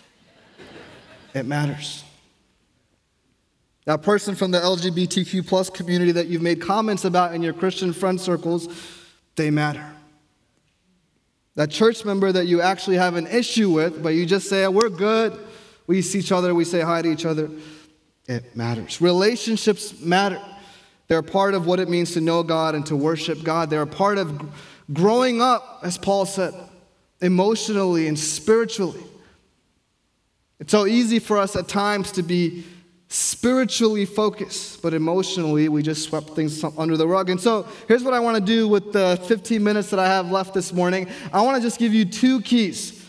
It 1.34 1.46
matters. 1.46 2.04
That 3.84 4.02
person 4.02 4.34
from 4.34 4.50
the 4.50 4.58
LGBTQ 4.58 5.46
plus 5.46 5.70
community 5.70 6.12
that 6.12 6.26
you've 6.26 6.42
made 6.42 6.60
comments 6.60 7.04
about 7.04 7.34
in 7.34 7.42
your 7.42 7.52
Christian 7.52 7.92
friend 7.92 8.20
circles 8.20 8.68
they 9.40 9.50
matter. 9.50 9.84
That 11.54 11.70
church 11.70 12.04
member 12.04 12.30
that 12.30 12.46
you 12.46 12.60
actually 12.60 12.96
have 12.96 13.16
an 13.16 13.26
issue 13.26 13.70
with, 13.70 14.02
but 14.02 14.10
you 14.10 14.26
just 14.26 14.50
say, 14.50 14.66
oh, 14.66 14.70
we're 14.70 14.90
good. 14.90 15.38
We 15.86 16.02
see 16.02 16.18
each 16.18 16.30
other, 16.30 16.54
we 16.54 16.64
say 16.64 16.82
hi 16.82 17.00
to 17.00 17.10
each 17.10 17.24
other. 17.24 17.50
It 18.26 18.54
matters. 18.54 19.00
Relationships 19.00 19.98
matter. 19.98 20.40
They're 21.08 21.22
part 21.22 21.54
of 21.54 21.66
what 21.66 21.80
it 21.80 21.88
means 21.88 22.12
to 22.12 22.20
know 22.20 22.42
God 22.42 22.74
and 22.74 22.84
to 22.86 22.96
worship 22.96 23.42
God. 23.42 23.70
They're 23.70 23.82
a 23.82 23.86
part 23.86 24.18
of 24.18 24.40
growing 24.92 25.40
up, 25.40 25.80
as 25.82 25.96
Paul 25.96 26.26
said, 26.26 26.52
emotionally 27.22 28.08
and 28.08 28.18
spiritually. 28.18 29.02
It's 30.60 30.70
so 30.70 30.86
easy 30.86 31.18
for 31.18 31.38
us 31.38 31.56
at 31.56 31.66
times 31.66 32.12
to 32.12 32.22
be 32.22 32.64
spiritually 33.12 34.06
focused, 34.06 34.80
but 34.82 34.94
emotionally, 34.94 35.68
we 35.68 35.82
just 35.82 36.04
swept 36.04 36.30
things 36.30 36.62
under 36.78 36.96
the 36.96 37.06
rug. 37.06 37.28
And 37.28 37.40
so, 37.40 37.66
here's 37.88 38.04
what 38.04 38.14
I 38.14 38.20
want 38.20 38.36
to 38.36 38.40
do 38.40 38.68
with 38.68 38.92
the 38.92 39.20
15 39.24 39.62
minutes 39.62 39.90
that 39.90 39.98
I 39.98 40.06
have 40.06 40.30
left 40.30 40.54
this 40.54 40.72
morning. 40.72 41.08
I 41.32 41.42
want 41.42 41.56
to 41.56 41.62
just 41.62 41.80
give 41.80 41.92
you 41.92 42.04
two 42.04 42.40
keys 42.40 43.04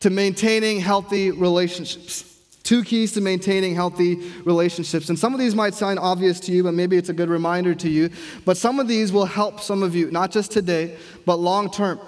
to 0.00 0.10
maintaining 0.10 0.78
healthy 0.78 1.32
relationships. 1.32 2.24
Two 2.62 2.84
keys 2.84 3.12
to 3.12 3.20
maintaining 3.20 3.74
healthy 3.74 4.30
relationships. 4.44 5.08
And 5.08 5.18
some 5.18 5.34
of 5.34 5.40
these 5.40 5.54
might 5.54 5.74
sound 5.74 5.98
obvious 5.98 6.38
to 6.40 6.52
you, 6.52 6.62
but 6.62 6.74
maybe 6.74 6.96
it's 6.96 7.08
a 7.08 7.14
good 7.14 7.28
reminder 7.28 7.74
to 7.74 7.88
you. 7.88 8.10
But 8.44 8.56
some 8.56 8.78
of 8.78 8.86
these 8.86 9.10
will 9.10 9.24
help 9.24 9.60
some 9.60 9.82
of 9.82 9.96
you, 9.96 10.12
not 10.12 10.30
just 10.30 10.52
today, 10.52 10.96
but 11.26 11.36
long 11.36 11.72
term. 11.72 11.98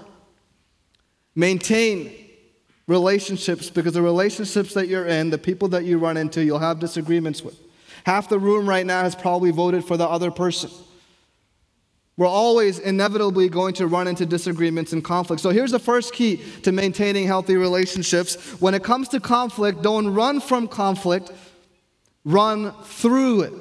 Maintain 1.34 2.29
relationships 2.90 3.70
because 3.70 3.94
the 3.94 4.02
relationships 4.02 4.74
that 4.74 4.88
you're 4.88 5.06
in, 5.06 5.30
the 5.30 5.38
people 5.38 5.68
that 5.68 5.84
you 5.84 5.96
run 5.96 6.16
into, 6.16 6.44
you'll 6.44 6.58
have 6.58 6.80
disagreements 6.80 7.40
with. 7.40 7.56
Half 8.04 8.28
the 8.28 8.38
room 8.38 8.68
right 8.68 8.84
now 8.84 9.04
has 9.04 9.14
probably 9.14 9.52
voted 9.52 9.84
for 9.84 9.96
the 9.96 10.08
other 10.08 10.32
person. 10.32 10.70
We're 12.16 12.26
always 12.26 12.80
inevitably 12.80 13.48
going 13.48 13.74
to 13.74 13.86
run 13.86 14.08
into 14.08 14.26
disagreements 14.26 14.92
and 14.92 15.04
conflict. 15.04 15.40
So 15.40 15.50
here's 15.50 15.70
the 15.70 15.78
first 15.78 16.12
key 16.12 16.42
to 16.64 16.72
maintaining 16.72 17.28
healthy 17.28 17.56
relationships. 17.56 18.34
When 18.60 18.74
it 18.74 18.82
comes 18.82 19.08
to 19.10 19.20
conflict, 19.20 19.82
don't 19.82 20.12
run 20.12 20.40
from 20.40 20.66
conflict, 20.66 21.30
run 22.24 22.72
through 22.82 23.42
it. 23.42 23.52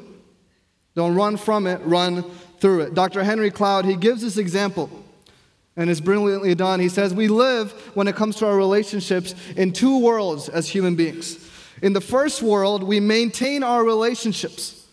Don't 0.96 1.14
run 1.14 1.38
from 1.38 1.68
it, 1.68 1.80
run 1.84 2.24
through 2.60 2.82
it. 2.82 2.96
Dr. 2.96 3.24
Henry 3.24 3.52
Cloud, 3.52 3.86
he 3.86 3.96
gives 3.96 4.24
this 4.24 4.38
example, 4.38 4.90
and 5.80 5.90
it's 5.90 6.02
brilliantly 6.02 6.54
done. 6.56 6.82
He 6.82 6.90
says, 6.90 7.14
We 7.14 7.30
live, 7.30 7.72
when 7.96 8.10
it 8.10 8.16
comes 8.16 8.36
to 8.38 8.46
our 8.46 8.58
relationships, 8.58 9.34
in 9.56 9.72
two 9.72 9.98
worlds 10.00 10.50
as 10.50 10.68
human 10.68 10.96
beings. 10.96 11.50
In 11.82 11.94
the 11.94 12.02
first 12.02 12.42
world, 12.42 12.84
we 12.84 13.00
maintain 13.00 13.64
our 13.64 13.84
relationships, 13.86 14.86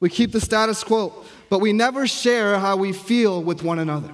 we 0.00 0.10
keep 0.10 0.32
the 0.32 0.40
status 0.40 0.82
quo, 0.82 1.24
but 1.48 1.60
we 1.60 1.72
never 1.72 2.08
share 2.08 2.58
how 2.58 2.76
we 2.76 2.92
feel 2.92 3.40
with 3.40 3.62
one 3.62 3.78
another. 3.78 4.12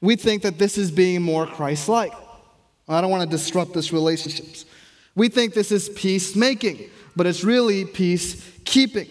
We 0.00 0.14
think 0.14 0.42
that 0.42 0.58
this 0.58 0.78
is 0.78 0.92
being 0.92 1.22
more 1.22 1.44
Christ 1.46 1.88
like. 1.88 2.12
I 2.88 3.00
don't 3.00 3.10
want 3.10 3.28
to 3.28 3.36
disrupt 3.36 3.74
this 3.74 3.92
relationships. 3.92 4.64
We 5.16 5.28
think 5.28 5.54
this 5.54 5.72
is 5.72 5.88
peacemaking, 5.88 6.88
but 7.16 7.26
it's 7.26 7.42
really 7.42 7.84
peacekeeping. 7.84 9.10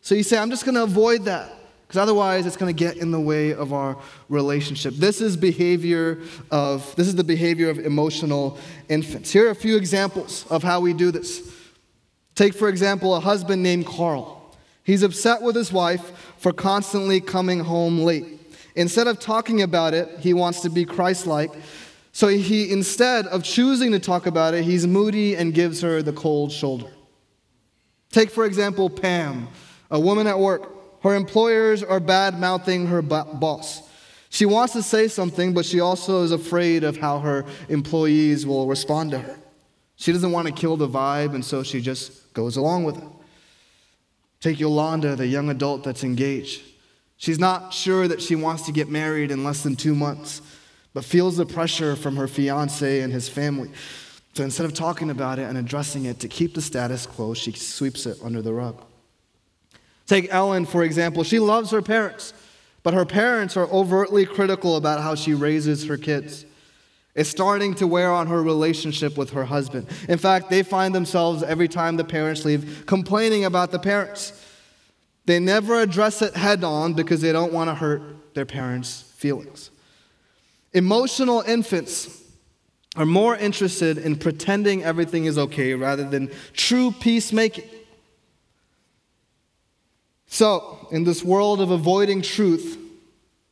So 0.00 0.14
you 0.14 0.22
say, 0.22 0.38
I'm 0.38 0.50
just 0.50 0.64
going 0.64 0.76
to 0.76 0.84
avoid 0.84 1.24
that 1.24 1.52
because 1.92 2.04
otherwise 2.04 2.46
it's 2.46 2.56
going 2.56 2.74
to 2.74 2.84
get 2.84 2.96
in 2.96 3.10
the 3.10 3.20
way 3.20 3.52
of 3.52 3.74
our 3.74 3.98
relationship. 4.30 4.94
This 4.94 5.20
is 5.20 5.36
behavior 5.36 6.20
of 6.50 6.96
this 6.96 7.06
is 7.06 7.16
the 7.16 7.22
behavior 7.22 7.68
of 7.68 7.78
emotional 7.78 8.56
infants. 8.88 9.30
Here 9.30 9.46
are 9.46 9.50
a 9.50 9.54
few 9.54 9.76
examples 9.76 10.46
of 10.48 10.62
how 10.62 10.80
we 10.80 10.94
do 10.94 11.10
this. 11.10 11.54
Take 12.34 12.54
for 12.54 12.70
example 12.70 13.14
a 13.14 13.20
husband 13.20 13.62
named 13.62 13.84
Carl. 13.84 14.56
He's 14.84 15.02
upset 15.02 15.42
with 15.42 15.54
his 15.54 15.70
wife 15.70 16.32
for 16.38 16.50
constantly 16.50 17.20
coming 17.20 17.60
home 17.60 17.98
late. 17.98 18.40
Instead 18.74 19.06
of 19.06 19.20
talking 19.20 19.60
about 19.60 19.92
it, 19.92 20.18
he 20.18 20.32
wants 20.32 20.62
to 20.62 20.70
be 20.70 20.86
Christ-like. 20.86 21.50
So 22.12 22.28
he 22.28 22.72
instead 22.72 23.26
of 23.26 23.44
choosing 23.44 23.92
to 23.92 23.98
talk 23.98 24.24
about 24.24 24.54
it, 24.54 24.64
he's 24.64 24.86
moody 24.86 25.36
and 25.36 25.52
gives 25.52 25.82
her 25.82 26.00
the 26.00 26.14
cold 26.14 26.52
shoulder. 26.52 26.90
Take 28.10 28.30
for 28.30 28.46
example 28.46 28.88
Pam, 28.88 29.48
a 29.90 30.00
woman 30.00 30.26
at 30.26 30.38
work. 30.38 30.71
Her 31.02 31.14
employers 31.14 31.82
are 31.82 32.00
bad 32.00 32.38
mouthing 32.38 32.86
her 32.86 33.02
boss. 33.02 33.82
She 34.30 34.46
wants 34.46 34.72
to 34.74 34.82
say 34.82 35.08
something, 35.08 35.52
but 35.52 35.66
she 35.66 35.80
also 35.80 36.22
is 36.22 36.32
afraid 36.32 36.84
of 36.84 36.96
how 36.96 37.18
her 37.18 37.44
employees 37.68 38.46
will 38.46 38.66
respond 38.66 39.10
to 39.10 39.18
her. 39.18 39.36
She 39.96 40.12
doesn't 40.12 40.32
want 40.32 40.46
to 40.46 40.52
kill 40.52 40.76
the 40.76 40.88
vibe, 40.88 41.34
and 41.34 41.44
so 41.44 41.62
she 41.62 41.80
just 41.80 42.32
goes 42.32 42.56
along 42.56 42.84
with 42.84 42.98
it. 42.98 43.08
Take 44.40 44.58
Yolanda, 44.58 45.14
the 45.16 45.26
young 45.26 45.50
adult 45.50 45.84
that's 45.84 46.02
engaged. 46.02 46.62
She's 47.16 47.38
not 47.38 47.72
sure 47.72 48.08
that 48.08 48.22
she 48.22 48.34
wants 48.34 48.62
to 48.62 48.72
get 48.72 48.88
married 48.88 49.30
in 49.30 49.44
less 49.44 49.62
than 49.62 49.76
two 49.76 49.94
months, 49.94 50.40
but 50.94 51.04
feels 51.04 51.36
the 51.36 51.46
pressure 51.46 51.94
from 51.94 52.16
her 52.16 52.26
fiance 52.26 53.00
and 53.00 53.12
his 53.12 53.28
family. 53.28 53.70
So 54.34 54.44
instead 54.44 54.66
of 54.66 54.72
talking 54.72 55.10
about 55.10 55.38
it 55.38 55.42
and 55.42 55.58
addressing 55.58 56.06
it 56.06 56.20
to 56.20 56.28
keep 56.28 56.54
the 56.54 56.62
status 56.62 57.06
quo, 57.06 57.34
she 57.34 57.52
sweeps 57.52 58.06
it 58.06 58.18
under 58.24 58.40
the 58.40 58.52
rug. 58.52 58.82
Take 60.12 60.28
Ellen, 60.30 60.66
for 60.66 60.82
example. 60.82 61.24
She 61.24 61.38
loves 61.38 61.70
her 61.70 61.80
parents, 61.80 62.34
but 62.82 62.92
her 62.92 63.06
parents 63.06 63.56
are 63.56 63.66
overtly 63.70 64.26
critical 64.26 64.76
about 64.76 65.00
how 65.00 65.14
she 65.14 65.32
raises 65.32 65.86
her 65.86 65.96
kids. 65.96 66.44
It's 67.14 67.30
starting 67.30 67.72
to 67.76 67.86
wear 67.86 68.12
on 68.12 68.26
her 68.26 68.42
relationship 68.42 69.16
with 69.16 69.30
her 69.30 69.46
husband. 69.46 69.86
In 70.10 70.18
fact, 70.18 70.50
they 70.50 70.62
find 70.64 70.94
themselves 70.94 71.42
every 71.42 71.66
time 71.66 71.96
the 71.96 72.04
parents 72.04 72.44
leave 72.44 72.84
complaining 72.84 73.46
about 73.46 73.70
the 73.70 73.78
parents. 73.78 74.38
They 75.24 75.38
never 75.38 75.80
address 75.80 76.20
it 76.20 76.36
head 76.36 76.62
on 76.62 76.92
because 76.92 77.22
they 77.22 77.32
don't 77.32 77.54
want 77.54 77.70
to 77.70 77.74
hurt 77.74 78.34
their 78.34 78.44
parents' 78.44 79.00
feelings. 79.16 79.70
Emotional 80.74 81.40
infants 81.40 82.22
are 82.96 83.06
more 83.06 83.34
interested 83.34 83.96
in 83.96 84.16
pretending 84.16 84.84
everything 84.84 85.24
is 85.24 85.38
okay 85.38 85.72
rather 85.72 86.04
than 86.04 86.30
true 86.52 86.90
peacemaking. 87.00 87.64
So, 90.32 90.88
in 90.90 91.04
this 91.04 91.22
world 91.22 91.60
of 91.60 91.70
avoiding 91.70 92.22
truth, 92.22 92.78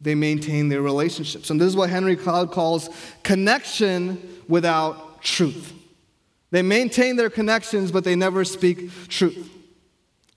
they 0.01 0.15
maintain 0.15 0.71
their 0.71 0.81
relationships. 0.81 1.51
And 1.51 1.61
this 1.61 1.69
is 1.69 1.77
what 1.77 1.91
Henry 1.91 2.17
Cloud 2.17 2.53
calls 2.53 2.89
connection 3.23 4.19
without 4.49 5.23
truth. 5.23 5.75
They 6.53 6.63
maintain 6.63 7.17
their 7.17 7.29
connections, 7.29 7.93
but 7.93 8.03
they 8.05 8.17
never 8.17 8.47
speak 8.47 9.09
truth. 9.09 9.51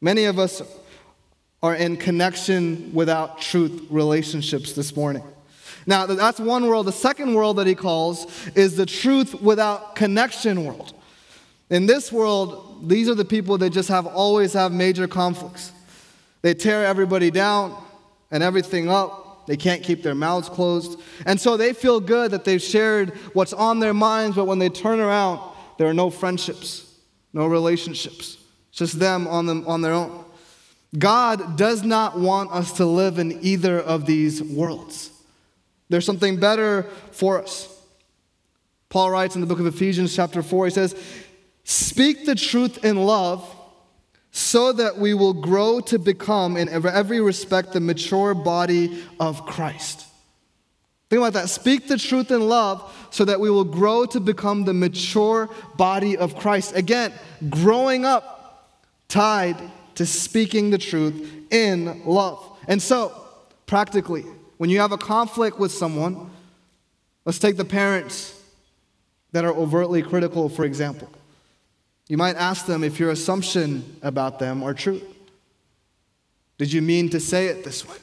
Many 0.01 0.25
of 0.25 0.37
us 0.37 0.61
are 1.63 1.75
in 1.75 1.95
connection 1.95 2.91
without 2.93 3.39
truth 3.39 3.87
relationships 3.89 4.73
this 4.73 4.93
morning. 4.97 5.23
Now, 5.85 6.07
that's 6.07 6.41
one 6.41 6.67
world. 6.67 6.87
The 6.87 6.91
second 6.91 7.35
world 7.35 7.55
that 7.55 7.67
he 7.67 7.75
calls 7.75 8.27
is 8.53 8.75
the 8.75 8.85
truth 8.85 9.41
without 9.41 9.95
connection 9.95 10.65
world. 10.65 10.93
In 11.69 11.85
this 11.85 12.11
world, 12.11 12.89
these 12.89 13.07
are 13.07 13.15
the 13.15 13.23
people 13.23 13.57
that 13.59 13.69
just 13.69 13.87
have 13.87 14.05
always 14.05 14.51
have 14.51 14.73
major 14.73 15.07
conflicts. 15.07 15.71
They 16.43 16.53
tear 16.53 16.85
everybody 16.85 17.31
down 17.31 17.81
and 18.29 18.43
everything 18.43 18.89
up. 18.89 19.47
They 19.47 19.57
can't 19.57 19.81
keep 19.81 20.03
their 20.03 20.13
mouths 20.13 20.49
closed. 20.49 20.99
And 21.25 21.41
so 21.41 21.57
they 21.57 21.73
feel 21.73 21.99
good 21.99 22.31
that 22.31 22.45
they've 22.45 22.61
shared 22.61 23.11
what's 23.33 23.53
on 23.53 23.79
their 23.79 23.93
minds, 23.93 24.35
but 24.35 24.45
when 24.45 24.59
they 24.59 24.69
turn 24.69 24.99
around, 24.99 25.39
there 25.77 25.87
are 25.87 25.93
no 25.93 26.09
friendships, 26.09 26.99
no 27.33 27.47
relationships. 27.47 28.37
Just 28.71 28.99
them 28.99 29.27
on, 29.27 29.45
them 29.45 29.65
on 29.67 29.81
their 29.81 29.93
own. 29.93 30.23
God 30.97 31.57
does 31.57 31.83
not 31.83 32.19
want 32.19 32.51
us 32.51 32.73
to 32.73 32.85
live 32.85 33.19
in 33.19 33.39
either 33.41 33.79
of 33.79 34.05
these 34.05 34.43
worlds. 34.43 35.09
There's 35.89 36.05
something 36.05 36.39
better 36.39 36.83
for 37.11 37.41
us. 37.41 37.69
Paul 38.89 39.11
writes 39.11 39.35
in 39.35 39.41
the 39.41 39.47
book 39.47 39.59
of 39.59 39.65
Ephesians, 39.65 40.15
chapter 40.15 40.43
4, 40.43 40.65
he 40.65 40.71
says, 40.71 40.95
Speak 41.63 42.25
the 42.25 42.35
truth 42.35 42.83
in 42.83 42.97
love 42.97 43.52
so 44.35 44.73
that 44.73 44.97
we 44.97 45.13
will 45.13 45.33
grow 45.33 45.79
to 45.79 45.99
become, 45.99 46.57
in 46.57 46.67
every 46.67 47.21
respect, 47.21 47.71
the 47.71 47.79
mature 47.79 48.33
body 48.33 49.03
of 49.19 49.45
Christ. 49.45 50.07
Think 51.07 51.19
about 51.19 51.33
that. 51.33 51.49
Speak 51.49 51.87
the 51.87 51.99
truth 51.99 52.31
in 52.31 52.49
love 52.49 52.91
so 53.11 53.25
that 53.25 53.39
we 53.39 53.51
will 53.51 53.63
grow 53.63 54.07
to 54.07 54.19
become 54.19 54.65
the 54.65 54.73
mature 54.73 55.51
body 55.77 56.17
of 56.17 56.35
Christ. 56.35 56.75
Again, 56.75 57.13
growing 57.51 58.05
up 58.05 58.79
tied 59.07 59.55
to 59.95 60.05
speaking 60.07 60.71
the 60.71 60.79
truth 60.79 61.29
in 61.51 62.03
love. 62.03 62.43
And 62.67 62.81
so, 62.81 63.13
practically, 63.67 64.25
when 64.57 64.71
you 64.71 64.79
have 64.79 64.91
a 64.91 64.97
conflict 64.97 65.59
with 65.59 65.71
someone, 65.71 66.31
let's 67.23 67.37
take 67.37 67.55
the 67.55 67.65
parents 67.65 68.41
that 69.31 69.45
are 69.45 69.53
overtly 69.53 70.01
critical, 70.01 70.49
for 70.49 70.65
example. 70.65 71.07
You 72.07 72.17
might 72.17 72.35
ask 72.35 72.65
them 72.65 72.83
if 72.83 72.99
your 72.99 73.11
assumption 73.11 73.97
about 74.01 74.39
them 74.39 74.63
are 74.63 74.73
true. 74.73 75.01
Did 76.57 76.71
you 76.71 76.81
mean 76.81 77.09
to 77.09 77.19
say 77.19 77.47
it 77.47 77.63
this 77.63 77.87
way? 77.87 77.97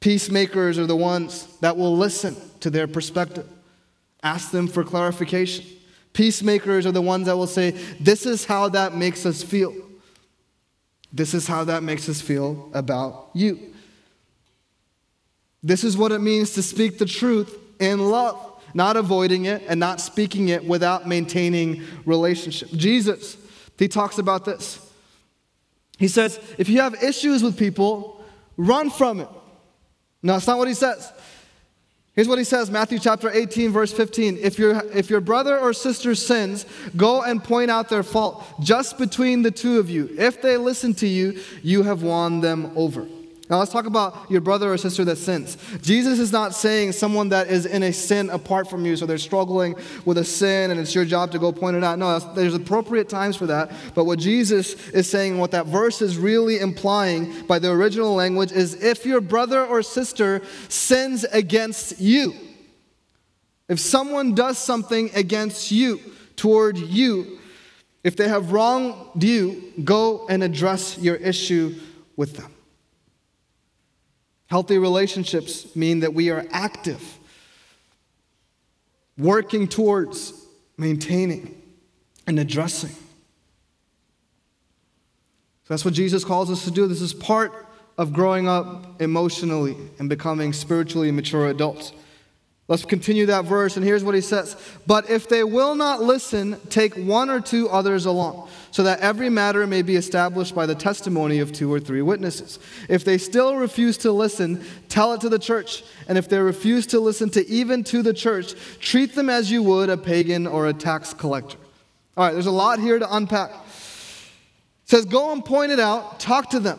Peacemakers 0.00 0.78
are 0.78 0.86
the 0.86 0.96
ones 0.96 1.46
that 1.60 1.76
will 1.76 1.96
listen 1.96 2.36
to 2.60 2.70
their 2.70 2.86
perspective. 2.86 3.46
Ask 4.22 4.50
them 4.50 4.66
for 4.66 4.82
clarification. 4.82 5.64
Peacemakers 6.12 6.86
are 6.86 6.92
the 6.92 7.02
ones 7.02 7.26
that 7.26 7.36
will 7.36 7.46
say, 7.46 7.70
This 8.00 8.26
is 8.26 8.44
how 8.44 8.68
that 8.70 8.94
makes 8.94 9.24
us 9.24 9.42
feel. 9.42 9.74
This 11.12 11.34
is 11.34 11.46
how 11.46 11.64
that 11.64 11.82
makes 11.82 12.08
us 12.08 12.20
feel 12.20 12.70
about 12.72 13.30
you. 13.34 13.74
This 15.62 15.84
is 15.84 15.96
what 15.96 16.12
it 16.12 16.20
means 16.20 16.52
to 16.54 16.62
speak 16.62 16.98
the 16.98 17.06
truth 17.06 17.56
in 17.78 18.10
love 18.10 18.49
not 18.74 18.96
avoiding 18.96 19.46
it 19.46 19.62
and 19.68 19.80
not 19.80 20.00
speaking 20.00 20.48
it 20.48 20.64
without 20.64 21.06
maintaining 21.06 21.84
relationship. 22.04 22.70
Jesus, 22.70 23.36
he 23.78 23.88
talks 23.88 24.18
about 24.18 24.44
this. 24.44 24.86
He 25.98 26.08
says, 26.08 26.40
if 26.58 26.68
you 26.68 26.80
have 26.80 27.02
issues 27.02 27.42
with 27.42 27.58
people, 27.58 28.24
run 28.56 28.90
from 28.90 29.20
it. 29.20 29.28
No, 30.22 30.34
that's 30.34 30.46
not 30.46 30.58
what 30.58 30.68
he 30.68 30.74
says. 30.74 31.12
Here's 32.14 32.28
what 32.28 32.38
he 32.38 32.44
says 32.44 32.70
Matthew 32.70 32.98
chapter 32.98 33.30
18, 33.30 33.70
verse 33.70 33.92
15. 33.92 34.38
If, 34.38 34.58
your 34.58 34.82
if 34.94 35.08
your 35.08 35.20
brother 35.20 35.58
or 35.58 35.72
sister 35.72 36.14
sins, 36.14 36.66
go 36.96 37.22
and 37.22 37.42
point 37.42 37.70
out 37.70 37.88
their 37.88 38.02
fault 38.02 38.44
just 38.60 38.98
between 38.98 39.42
the 39.42 39.50
two 39.50 39.78
of 39.78 39.88
you. 39.88 40.10
If 40.18 40.42
they 40.42 40.56
listen 40.56 40.92
to 40.94 41.06
you, 41.06 41.40
you 41.62 41.82
have 41.84 42.02
won 42.02 42.40
them 42.40 42.72
over. 42.76 43.06
Now 43.50 43.58
let's 43.58 43.72
talk 43.72 43.86
about 43.86 44.30
your 44.30 44.40
brother 44.40 44.72
or 44.72 44.78
sister 44.78 45.04
that 45.04 45.16
sins. 45.16 45.58
Jesus 45.82 46.20
is 46.20 46.30
not 46.30 46.54
saying 46.54 46.92
someone 46.92 47.30
that 47.30 47.48
is 47.48 47.66
in 47.66 47.82
a 47.82 47.92
sin 47.92 48.30
apart 48.30 48.70
from 48.70 48.86
you, 48.86 48.96
so 48.96 49.06
they're 49.06 49.18
struggling 49.18 49.74
with 50.04 50.18
a 50.18 50.24
sin 50.24 50.70
and 50.70 50.78
it's 50.78 50.94
your 50.94 51.04
job 51.04 51.32
to 51.32 51.38
go 51.40 51.50
point 51.50 51.76
it 51.76 51.82
out. 51.82 51.98
No, 51.98 52.18
there's 52.34 52.54
appropriate 52.54 53.08
times 53.08 53.36
for 53.36 53.46
that. 53.46 53.72
But 53.94 54.04
what 54.04 54.20
Jesus 54.20 54.74
is 54.90 55.10
saying, 55.10 55.36
what 55.36 55.50
that 55.50 55.66
verse 55.66 56.00
is 56.00 56.16
really 56.16 56.60
implying 56.60 57.44
by 57.46 57.58
the 57.58 57.70
original 57.70 58.14
language 58.14 58.52
is 58.52 58.74
if 58.82 59.04
your 59.04 59.20
brother 59.20 59.66
or 59.66 59.82
sister 59.82 60.42
sins 60.68 61.24
against 61.24 62.00
you, 62.00 62.34
if 63.68 63.80
someone 63.80 64.34
does 64.34 64.58
something 64.58 65.10
against 65.14 65.70
you, 65.70 66.00
toward 66.36 66.78
you, 66.78 67.38
If 68.02 68.16
they 68.16 68.28
have 68.28 68.52
wronged 68.52 69.22
you, 69.22 69.74
go 69.84 70.26
and 70.28 70.42
address 70.42 70.96
your 70.98 71.16
issue 71.16 71.74
with 72.16 72.36
them. 72.36 72.52
Healthy 74.50 74.78
relationships 74.78 75.74
mean 75.76 76.00
that 76.00 76.12
we 76.12 76.28
are 76.30 76.44
active, 76.50 77.18
working 79.16 79.68
towards 79.68 80.32
maintaining 80.76 81.60
and 82.26 82.38
addressing. 82.38 82.90
That's 85.68 85.84
what 85.84 85.94
Jesus 85.94 86.24
calls 86.24 86.50
us 86.50 86.64
to 86.64 86.72
do. 86.72 86.88
This 86.88 87.00
is 87.00 87.14
part 87.14 87.64
of 87.96 88.12
growing 88.12 88.48
up 88.48 89.00
emotionally 89.00 89.76
and 90.00 90.08
becoming 90.08 90.52
spiritually 90.52 91.12
mature 91.12 91.46
adults. 91.46 91.92
Let's 92.70 92.84
continue 92.84 93.26
that 93.26 93.46
verse, 93.46 93.76
and 93.76 93.84
here's 93.84 94.04
what 94.04 94.14
he 94.14 94.20
says 94.20 94.56
But 94.86 95.10
if 95.10 95.28
they 95.28 95.42
will 95.42 95.74
not 95.74 96.00
listen, 96.00 96.56
take 96.68 96.94
one 96.94 97.28
or 97.28 97.40
two 97.40 97.68
others 97.68 98.06
along, 98.06 98.48
so 98.70 98.84
that 98.84 99.00
every 99.00 99.28
matter 99.28 99.66
may 99.66 99.82
be 99.82 99.96
established 99.96 100.54
by 100.54 100.66
the 100.66 100.76
testimony 100.76 101.40
of 101.40 101.50
two 101.50 101.72
or 101.72 101.80
three 101.80 102.00
witnesses. 102.00 102.60
If 102.88 103.04
they 103.04 103.18
still 103.18 103.56
refuse 103.56 103.98
to 103.98 104.12
listen, 104.12 104.64
tell 104.88 105.12
it 105.14 105.20
to 105.22 105.28
the 105.28 105.38
church. 105.38 105.82
And 106.06 106.16
if 106.16 106.28
they 106.28 106.38
refuse 106.38 106.86
to 106.88 107.00
listen 107.00 107.28
to 107.30 107.44
even 107.48 107.82
to 107.84 108.02
the 108.04 108.14
church, 108.14 108.54
treat 108.78 109.16
them 109.16 109.28
as 109.28 109.50
you 109.50 109.64
would 109.64 109.90
a 109.90 109.96
pagan 109.96 110.46
or 110.46 110.68
a 110.68 110.72
tax 110.72 111.12
collector. 111.12 111.58
All 112.16 112.24
right, 112.24 112.32
there's 112.32 112.46
a 112.46 112.52
lot 112.52 112.78
here 112.78 113.00
to 113.00 113.16
unpack. 113.16 113.50
It 113.50 113.56
says, 114.84 115.06
Go 115.06 115.32
and 115.32 115.44
point 115.44 115.72
it 115.72 115.80
out, 115.80 116.20
talk 116.20 116.50
to 116.50 116.60
them. 116.60 116.78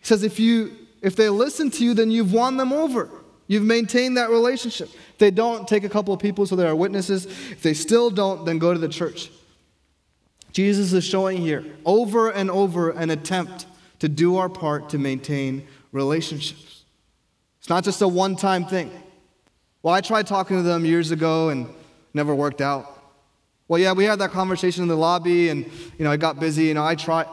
He 0.00 0.06
says, 0.06 0.24
If, 0.24 0.40
you, 0.40 0.72
if 1.02 1.14
they 1.14 1.28
listen 1.28 1.70
to 1.70 1.84
you, 1.84 1.94
then 1.94 2.10
you've 2.10 2.32
won 2.32 2.56
them 2.56 2.72
over. 2.72 3.08
You've 3.46 3.64
maintained 3.64 4.16
that 4.16 4.30
relationship. 4.30 4.88
If 4.88 5.18
they 5.18 5.30
don't, 5.30 5.68
take 5.68 5.84
a 5.84 5.88
couple 5.88 6.14
of 6.14 6.20
people 6.20 6.46
so 6.46 6.56
there 6.56 6.68
are 6.68 6.76
witnesses. 6.76 7.26
If 7.26 7.62
they 7.62 7.74
still 7.74 8.10
don't, 8.10 8.44
then 8.44 8.58
go 8.58 8.72
to 8.72 8.78
the 8.78 8.88
church. 8.88 9.30
Jesus 10.52 10.92
is 10.92 11.04
showing 11.04 11.38
here 11.38 11.64
over 11.84 12.30
and 12.30 12.50
over 12.50 12.90
an 12.90 13.10
attempt 13.10 13.66
to 13.98 14.08
do 14.08 14.36
our 14.36 14.48
part 14.48 14.90
to 14.90 14.98
maintain 14.98 15.66
relationships. 15.92 16.84
It's 17.58 17.68
not 17.68 17.84
just 17.84 18.00
a 18.02 18.08
one 18.08 18.36
time 18.36 18.64
thing. 18.64 18.90
Well, 19.82 19.94
I 19.94 20.00
tried 20.00 20.26
talking 20.26 20.56
to 20.56 20.62
them 20.62 20.84
years 20.84 21.10
ago 21.10 21.50
and 21.50 21.68
never 22.14 22.34
worked 22.34 22.60
out. 22.60 22.90
Well, 23.68 23.80
yeah, 23.80 23.92
we 23.92 24.04
had 24.04 24.18
that 24.20 24.30
conversation 24.30 24.82
in 24.82 24.88
the 24.88 24.96
lobby 24.96 25.48
and, 25.48 25.64
you 25.98 26.04
know, 26.04 26.10
I 26.10 26.16
got 26.16 26.38
busy. 26.38 26.64
You 26.64 26.74
know, 26.74 26.84
I 26.84 26.94
tried. 26.94 27.26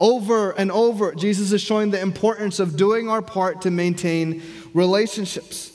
Over 0.00 0.52
and 0.52 0.72
over, 0.72 1.14
Jesus 1.14 1.52
is 1.52 1.60
showing 1.60 1.90
the 1.90 2.00
importance 2.00 2.58
of 2.58 2.76
doing 2.76 3.10
our 3.10 3.20
part 3.20 3.60
to 3.62 3.70
maintain 3.70 4.42
relationships. 4.72 5.70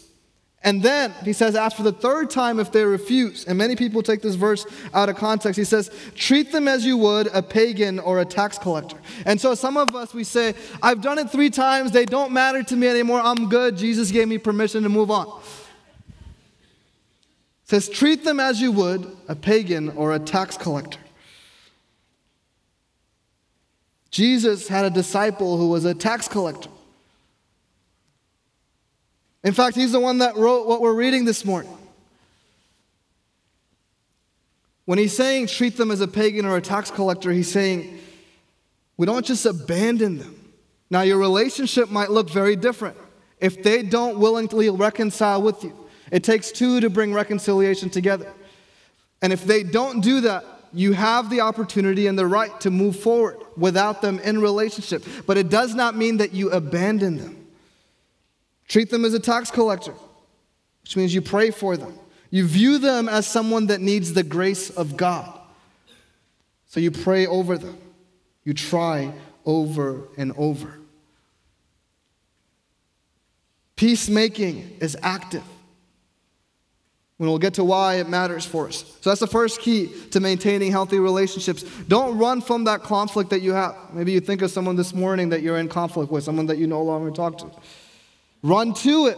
And 0.64 0.82
then 0.82 1.14
he 1.24 1.32
says, 1.32 1.56
after 1.56 1.84
the 1.84 1.92
third 1.92 2.32
time, 2.32 2.60
if 2.60 2.72
they 2.72 2.84
refuse, 2.84 3.46
and 3.46 3.56
many 3.56 3.76
people 3.76 4.02
take 4.02 4.24
this 4.24 4.34
verse 4.34 4.66
out 4.96 5.10
of 5.10 5.16
context, 5.16 5.60
he 5.60 5.64
says, 5.64 5.92
treat 6.16 6.52
them 6.52 6.68
as 6.68 6.84
you 6.84 6.98
would 6.98 7.28
a 7.36 7.44
pagan 7.44 8.00
or 8.00 8.20
a 8.20 8.26
tax 8.26 8.58
collector. 8.58 8.98
And 9.28 9.40
so 9.40 9.54
some 9.54 9.78
of 9.78 9.96
us, 9.96 10.12
we 10.12 10.24
say, 10.24 10.56
I've 10.82 11.02
done 11.02 11.20
it 11.20 11.30
three 11.30 11.52
times, 11.52 11.92
they 11.92 12.06
don't 12.06 12.32
matter 12.32 12.64
to 12.64 12.76
me 12.76 12.88
anymore, 12.88 13.22
I'm 13.22 13.48
good, 13.48 13.78
Jesus 13.78 14.10
gave 14.10 14.28
me 14.28 14.40
permission 14.40 14.82
to 14.82 14.90
move 14.90 15.12
on. 15.12 15.28
It 17.66 17.70
says, 17.70 17.88
treat 17.88 18.24
them 18.24 18.40
as 18.40 18.60
you 18.60 18.72
would 18.72 19.16
a 19.28 19.36
pagan 19.36 19.90
or 19.90 20.16
a 20.16 20.20
tax 20.20 20.58
collector. 20.58 20.98
Jesus 24.16 24.70
had 24.70 24.86
a 24.86 24.90
disciple 24.90 25.58
who 25.58 25.68
was 25.68 25.84
a 25.84 25.94
tax 25.94 26.30
collector. 26.30 26.70
In 29.44 29.52
fact, 29.52 29.76
he's 29.76 29.92
the 29.92 30.00
one 30.00 30.20
that 30.20 30.38
wrote 30.38 30.68
what 30.68 30.80
we're 30.80 30.94
reading 30.94 31.26
this 31.26 31.44
morning. 31.44 31.78
When 34.86 34.98
he's 34.98 35.14
saying 35.14 35.48
treat 35.48 35.76
them 35.76 35.92
as 35.92 36.00
a 36.00 36.08
pagan 36.08 36.46
or 36.46 36.56
a 36.56 36.62
tax 36.62 36.90
collector, 36.90 37.30
he's 37.34 37.52
saying 37.52 38.00
we 38.96 39.06
don't 39.06 39.26
just 39.26 39.46
abandon 39.46 40.20
them. 40.20 40.54
Now, 40.90 41.02
your 41.02 41.18
relationship 41.18 41.90
might 41.90 42.10
look 42.10 42.30
very 42.30 42.56
different 42.56 42.96
if 43.42 43.64
they 43.64 43.84
don't 43.84 44.18
willingly 44.18 44.70
reconcile 44.70 45.42
with 45.42 45.62
you. 45.62 45.74
It 46.10 46.24
takes 46.24 46.54
two 46.54 46.80
to 46.80 46.90
bring 46.90 47.12
reconciliation 47.12 47.90
together. 47.90 48.32
And 49.22 49.34
if 49.34 49.44
they 49.44 49.64
don't 49.64 50.00
do 50.00 50.22
that, 50.22 50.55
you 50.76 50.94
have 50.94 51.30
the 51.30 51.42
opportunity 51.42 52.08
and 52.08 52.18
the 52.18 52.28
right 52.28 52.60
to 52.62 52.70
move 52.70 53.00
forward 53.00 53.38
without 53.58 54.02
them 54.02 54.20
in 54.20 54.40
relationship. 54.40 55.04
But 55.26 55.38
it 55.38 55.50
does 55.50 55.74
not 55.74 55.96
mean 55.96 56.18
that 56.18 56.34
you 56.34 56.52
abandon 56.52 57.18
them. 57.18 57.48
Treat 58.68 58.90
them 58.90 59.06
as 59.06 59.14
a 59.14 59.20
tax 59.20 59.52
collector, 59.52 59.94
which 60.84 60.98
means 60.98 61.14
you 61.14 61.22
pray 61.22 61.52
for 61.52 61.78
them. 61.78 61.98
You 62.30 62.46
view 62.46 62.80
them 62.80 63.08
as 63.08 63.28
someone 63.28 63.68
that 63.68 63.82
needs 63.82 64.14
the 64.14 64.24
grace 64.24 64.70
of 64.70 64.98
God. 64.98 65.40
So 66.68 66.80
you 66.80 66.92
pray 66.92 67.28
over 67.28 67.58
them. 67.58 67.78
You 68.44 68.54
try 68.54 69.14
over 69.46 70.08
and 70.18 70.34
over. 70.38 70.80
Peacemaking 73.76 74.78
is 74.80 74.98
active. 75.02 75.44
And 77.18 77.30
we'll 77.30 77.40
get 77.40 77.54
to 77.54 77.64
why 77.64 77.96
it 77.96 78.10
matters 78.10 78.46
for 78.46 78.68
us. 78.68 78.84
So 79.00 79.10
that's 79.10 79.22
the 79.22 79.28
first 79.28 79.62
key 79.62 79.90
to 80.12 80.20
maintaining 80.20 80.72
healthy 80.72 81.00
relationships. 81.00 81.64
Don't 81.88 82.18
run 82.18 82.42
from 82.42 82.66
that 82.66 82.84
conflict 82.84 83.30
that 83.30 83.42
you 83.42 83.54
have. 83.54 83.76
Maybe 83.94 84.12
you 84.12 84.20
think 84.20 84.42
of 84.42 84.52
someone 84.52 84.76
this 84.76 84.94
morning 84.94 85.30
that 85.30 85.42
you're 85.42 85.58
in 85.58 85.70
conflict 85.70 86.12
with, 86.12 86.26
someone 86.26 86.48
that 86.48 86.58
you 86.58 86.68
no 86.68 86.82
longer 86.82 87.12
talk 87.12 87.38
to. 87.38 87.50
Run 88.44 88.74
to 88.76 89.08
it. 89.08 89.18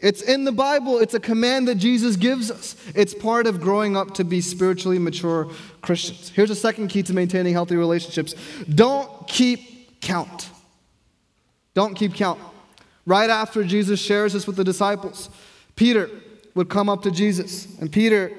It's 0.00 0.22
in 0.22 0.44
the 0.44 0.52
Bible. 0.52 0.98
It's 0.98 1.14
a 1.14 1.20
command 1.20 1.68
that 1.68 1.76
Jesus 1.76 2.16
gives 2.16 2.50
us. 2.50 2.76
It's 2.94 3.14
part 3.14 3.46
of 3.46 3.60
growing 3.60 3.96
up 3.96 4.14
to 4.14 4.24
be 4.24 4.40
spiritually 4.40 4.98
mature 4.98 5.50
Christians. 5.82 6.30
Here's 6.30 6.50
a 6.50 6.54
second 6.54 6.88
key 6.88 7.02
to 7.04 7.14
maintaining 7.14 7.52
healthy 7.52 7.76
relationships 7.76 8.34
don't 8.74 9.26
keep 9.28 10.00
count. 10.00 10.50
Don't 11.74 11.94
keep 11.94 12.14
count. 12.14 12.40
Right 13.06 13.30
after 13.30 13.64
Jesus 13.64 14.00
shares 14.00 14.32
this 14.32 14.46
with 14.46 14.56
the 14.56 14.64
disciples, 14.64 15.30
Peter, 15.76 16.10
would 16.60 16.68
come 16.68 16.90
up 16.90 17.00
to 17.00 17.10
Jesus. 17.10 17.66
And 17.80 17.90
Peter 17.90 18.32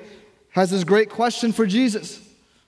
has 0.51 0.69
this 0.69 0.83
great 0.83 1.09
question 1.09 1.51
for 1.51 1.65
Jesus. 1.65 2.21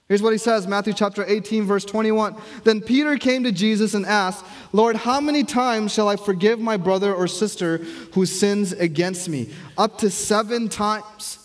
Here's 0.08 0.20
what 0.20 0.32
he 0.32 0.38
says 0.38 0.66
Matthew 0.66 0.92
chapter 0.92 1.24
18, 1.24 1.62
verse 1.62 1.84
21. 1.84 2.34
Then 2.64 2.80
Peter 2.80 3.16
came 3.16 3.44
to 3.44 3.52
Jesus 3.52 3.94
and 3.94 4.04
asked, 4.04 4.44
Lord, 4.72 4.96
how 4.96 5.20
many 5.20 5.44
times 5.44 5.94
shall 5.94 6.08
I 6.08 6.16
forgive 6.16 6.58
my 6.58 6.76
brother 6.76 7.14
or 7.14 7.28
sister 7.28 7.78
who 8.14 8.26
sins 8.26 8.72
against 8.72 9.28
me? 9.28 9.48
Up 9.78 9.98
to 9.98 10.10
seven 10.10 10.68
times. 10.68 11.38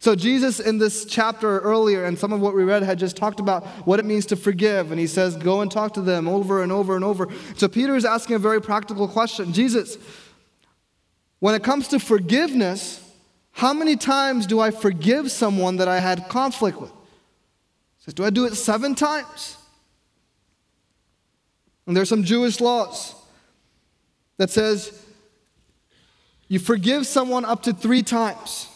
So, 0.00 0.16
Jesus 0.16 0.58
in 0.58 0.78
this 0.78 1.04
chapter 1.04 1.60
earlier, 1.60 2.04
and 2.04 2.18
some 2.18 2.32
of 2.32 2.40
what 2.40 2.56
we 2.56 2.64
read 2.64 2.82
had 2.82 2.98
just 2.98 3.16
talked 3.16 3.38
about 3.38 3.64
what 3.86 4.00
it 4.00 4.04
means 4.04 4.26
to 4.26 4.36
forgive. 4.36 4.90
And 4.90 4.98
he 4.98 5.06
says, 5.06 5.36
Go 5.36 5.60
and 5.60 5.70
talk 5.70 5.94
to 5.94 6.00
them 6.00 6.26
over 6.26 6.64
and 6.64 6.72
over 6.72 6.96
and 6.96 7.04
over. 7.04 7.28
So, 7.56 7.68
Peter 7.68 7.94
is 7.94 8.04
asking 8.04 8.34
a 8.34 8.40
very 8.40 8.60
practical 8.60 9.06
question 9.06 9.52
Jesus, 9.52 9.98
when 11.38 11.54
it 11.54 11.62
comes 11.62 11.86
to 11.88 12.00
forgiveness, 12.00 13.11
how 13.52 13.72
many 13.72 13.96
times 13.96 14.46
do 14.46 14.60
I 14.60 14.70
forgive 14.70 15.30
someone 15.30 15.76
that 15.76 15.88
I 15.88 16.00
had 16.00 16.28
conflict 16.28 16.80
with? 16.80 16.90
He 16.90 18.04
says, 18.04 18.14
Do 18.14 18.24
I 18.24 18.30
do 18.30 18.46
it 18.46 18.54
seven 18.54 18.94
times? 18.94 19.56
And 21.86 21.96
there's 21.96 22.08
some 22.08 22.24
Jewish 22.24 22.60
laws 22.60 23.14
that 24.38 24.50
says 24.50 25.02
you 26.48 26.58
forgive 26.58 27.06
someone 27.06 27.44
up 27.44 27.62
to 27.62 27.72
three 27.72 28.02
times. 28.02 28.68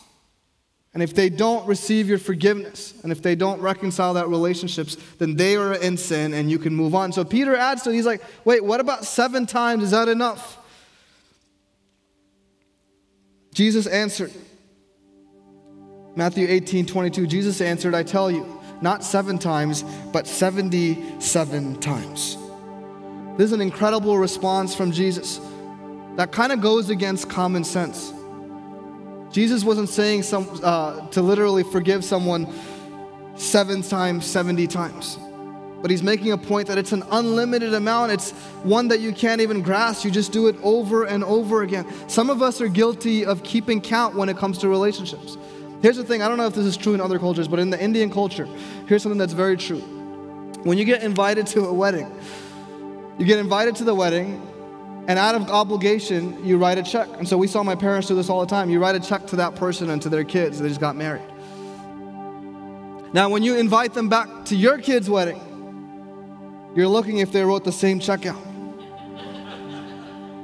And 0.95 1.03
if 1.03 1.15
they 1.15 1.29
don't 1.29 1.67
receive 1.67 2.09
your 2.09 2.17
forgiveness, 2.17 2.95
and 3.03 3.13
if 3.13 3.21
they 3.21 3.35
don't 3.35 3.61
reconcile 3.61 4.15
that 4.15 4.29
relationships, 4.29 4.97
then 5.19 5.37
they 5.37 5.57
are 5.57 5.75
in 5.75 5.99
sin 5.99 6.33
and 6.33 6.51
you 6.51 6.59
can 6.59 6.75
move 6.75 6.95
on. 6.95 7.13
So 7.13 7.23
Peter 7.23 7.55
adds 7.55 7.83
to 7.83 7.91
it, 7.91 7.95
he's 7.95 8.07
like, 8.07 8.23
wait, 8.47 8.65
what 8.65 8.81
about 8.81 9.05
seven 9.05 9.45
times? 9.45 9.83
Is 9.83 9.91
that 9.91 10.09
enough? 10.09 10.57
Jesus 13.53 13.87
answered, 13.87 14.33
Matthew 16.17 16.47
18, 16.49 16.87
22, 16.87 17.27
Jesus 17.27 17.61
answered, 17.61 17.95
I 17.95 18.03
tell 18.03 18.31
you, 18.31 18.59
not 18.81 19.05
seven 19.05 19.39
times, 19.39 19.85
but 20.13 20.27
77 20.27 21.79
times. 21.81 22.39
This 23.37 23.47
is 23.47 23.53
an 23.53 23.61
incredible 23.61 24.17
response 24.17 24.75
from 24.75 24.93
Jesus 24.93 25.41
that 26.17 26.33
kind 26.33 26.53
of 26.53 26.63
goes 26.63 26.89
against 26.89 27.29
common 27.29 27.65
sense. 27.65 28.15
Jesus 29.31 29.63
wasn't 29.63 29.91
saying 29.91 30.23
some, 30.23 30.49
uh, 30.63 31.07
to 31.09 31.21
literally 31.21 31.63
forgive 31.63 32.03
someone 32.03 32.51
seven 33.35 33.83
times, 33.83 34.25
70 34.25 34.67
times. 34.69 35.19
But 35.83 35.91
he's 35.91 36.03
making 36.03 36.33
a 36.33 36.39
point 36.39 36.69
that 36.69 36.79
it's 36.79 36.93
an 36.93 37.05
unlimited 37.11 37.75
amount. 37.75 38.13
It's 38.13 38.31
one 38.63 38.89
that 38.89 39.01
you 39.01 39.13
can't 39.13 39.43
even 39.43 39.61
grasp. 39.61 40.07
You 40.07 40.11
just 40.11 40.33
do 40.33 40.49
it 40.49 40.57
over 40.63 41.05
and 41.05 41.23
over 41.23 41.63
again. 41.63 41.87
Some 42.09 42.31
of 42.31 42.41
us 42.41 42.63
are 42.63 42.69
guilty 42.69 43.27
of 43.27 43.43
keeping 43.43 43.83
count 43.83 44.15
when 44.15 44.31
it 44.31 44.39
comes 44.39 44.57
to 44.59 44.69
relationships. 44.69 45.37
Here's 45.87 45.97
the 45.97 46.03
thing 46.03 46.21
I 46.21 46.27
don't 46.27 46.37
know 46.37 46.49
if 46.49 46.55
this 46.57 46.67
is 46.67 46.77
true 46.77 46.95
in 46.95 47.01
other 47.01 47.17
cultures, 47.17 47.47
but 47.47 47.61
in 47.61 47.71
the 47.71 47.81
Indian 47.81 48.11
culture, 48.11 48.49
here's 48.89 49.05
something 49.05 49.21
that's 49.21 49.35
very 49.35 49.57
true. 49.57 49.79
When 50.65 50.79
you 50.79 50.85
get 50.85 51.05
invited 51.05 51.47
to 51.47 51.67
a 51.67 51.73
wedding, 51.73 52.13
you 53.21 53.25
get 53.25 53.39
invited 53.39 53.77
to 53.77 53.85
the 53.85 53.95
wedding, 53.95 54.43
and 55.07 55.17
out 55.17 55.37
of 55.37 55.49
obligation, 55.49 56.45
you 56.45 56.59
write 56.59 56.79
a 56.79 56.83
check. 56.83 57.07
And 57.19 57.29
so 57.29 57.39
we 57.39 57.47
saw 57.47 57.63
my 57.63 57.77
parents 57.77 58.09
do 58.09 58.17
this 58.17 58.29
all 58.29 58.41
the 58.41 58.49
time. 58.49 58.69
You 58.69 58.81
write 58.81 58.97
a 58.97 59.01
check 59.01 59.29
to 59.29 59.37
that 59.37 59.55
person 59.55 59.91
and 59.91 60.03
to 60.03 60.09
their 60.09 60.25
kids. 60.25 60.59
They 60.59 60.67
just 60.67 60.81
got 60.81 60.97
married. 60.97 61.23
Now, 63.13 63.29
when 63.29 63.45
you 63.45 63.55
invite 63.57 63.95
them 63.95 64.09
back 64.09 64.27
to 64.47 64.57
your 64.57 64.79
kid's 64.79 65.09
wedding, 65.09 65.41
you're 66.75 66.89
looking 66.89 67.19
if 67.19 67.31
they 67.31 67.45
wrote 67.45 67.63
the 67.63 67.71
same 67.71 68.01
check 68.01 68.27
out. 68.27 68.45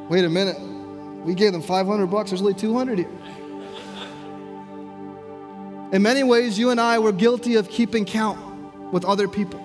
Wait 0.09 0.25
a 0.25 0.31
minute. 0.31 0.61
We 1.25 1.35
gave 1.35 1.51
them 1.51 1.63
500 1.63 2.07
bucks. 2.07 2.31
There's 2.31 2.43
only 2.43 2.55
200 2.55 2.99
here. 3.01 3.09
In 5.93 6.03
many 6.03 6.23
ways, 6.23 6.59
you 6.59 6.71
and 6.71 6.81
I 6.81 6.99
were 6.99 7.13
guilty 7.13 7.57
of 7.57 7.69
keeping 7.69 8.07
count 8.07 8.41
with 8.93 9.05
other 9.05 9.29
people. 9.29 9.61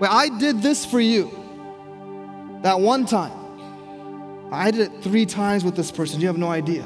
Well, 0.00 0.10
I 0.12 0.28
did 0.28 0.62
this 0.62 0.84
for 0.84 1.00
you 1.00 1.30
that 2.62 2.80
one 2.80 3.06
time. 3.06 3.32
I 4.52 4.72
did 4.72 4.92
it 4.92 5.02
three 5.02 5.26
times 5.26 5.62
with 5.64 5.76
this 5.76 5.92
person. 5.92 6.20
You 6.20 6.26
have 6.26 6.36
no 6.38 6.48
idea. 6.48 6.82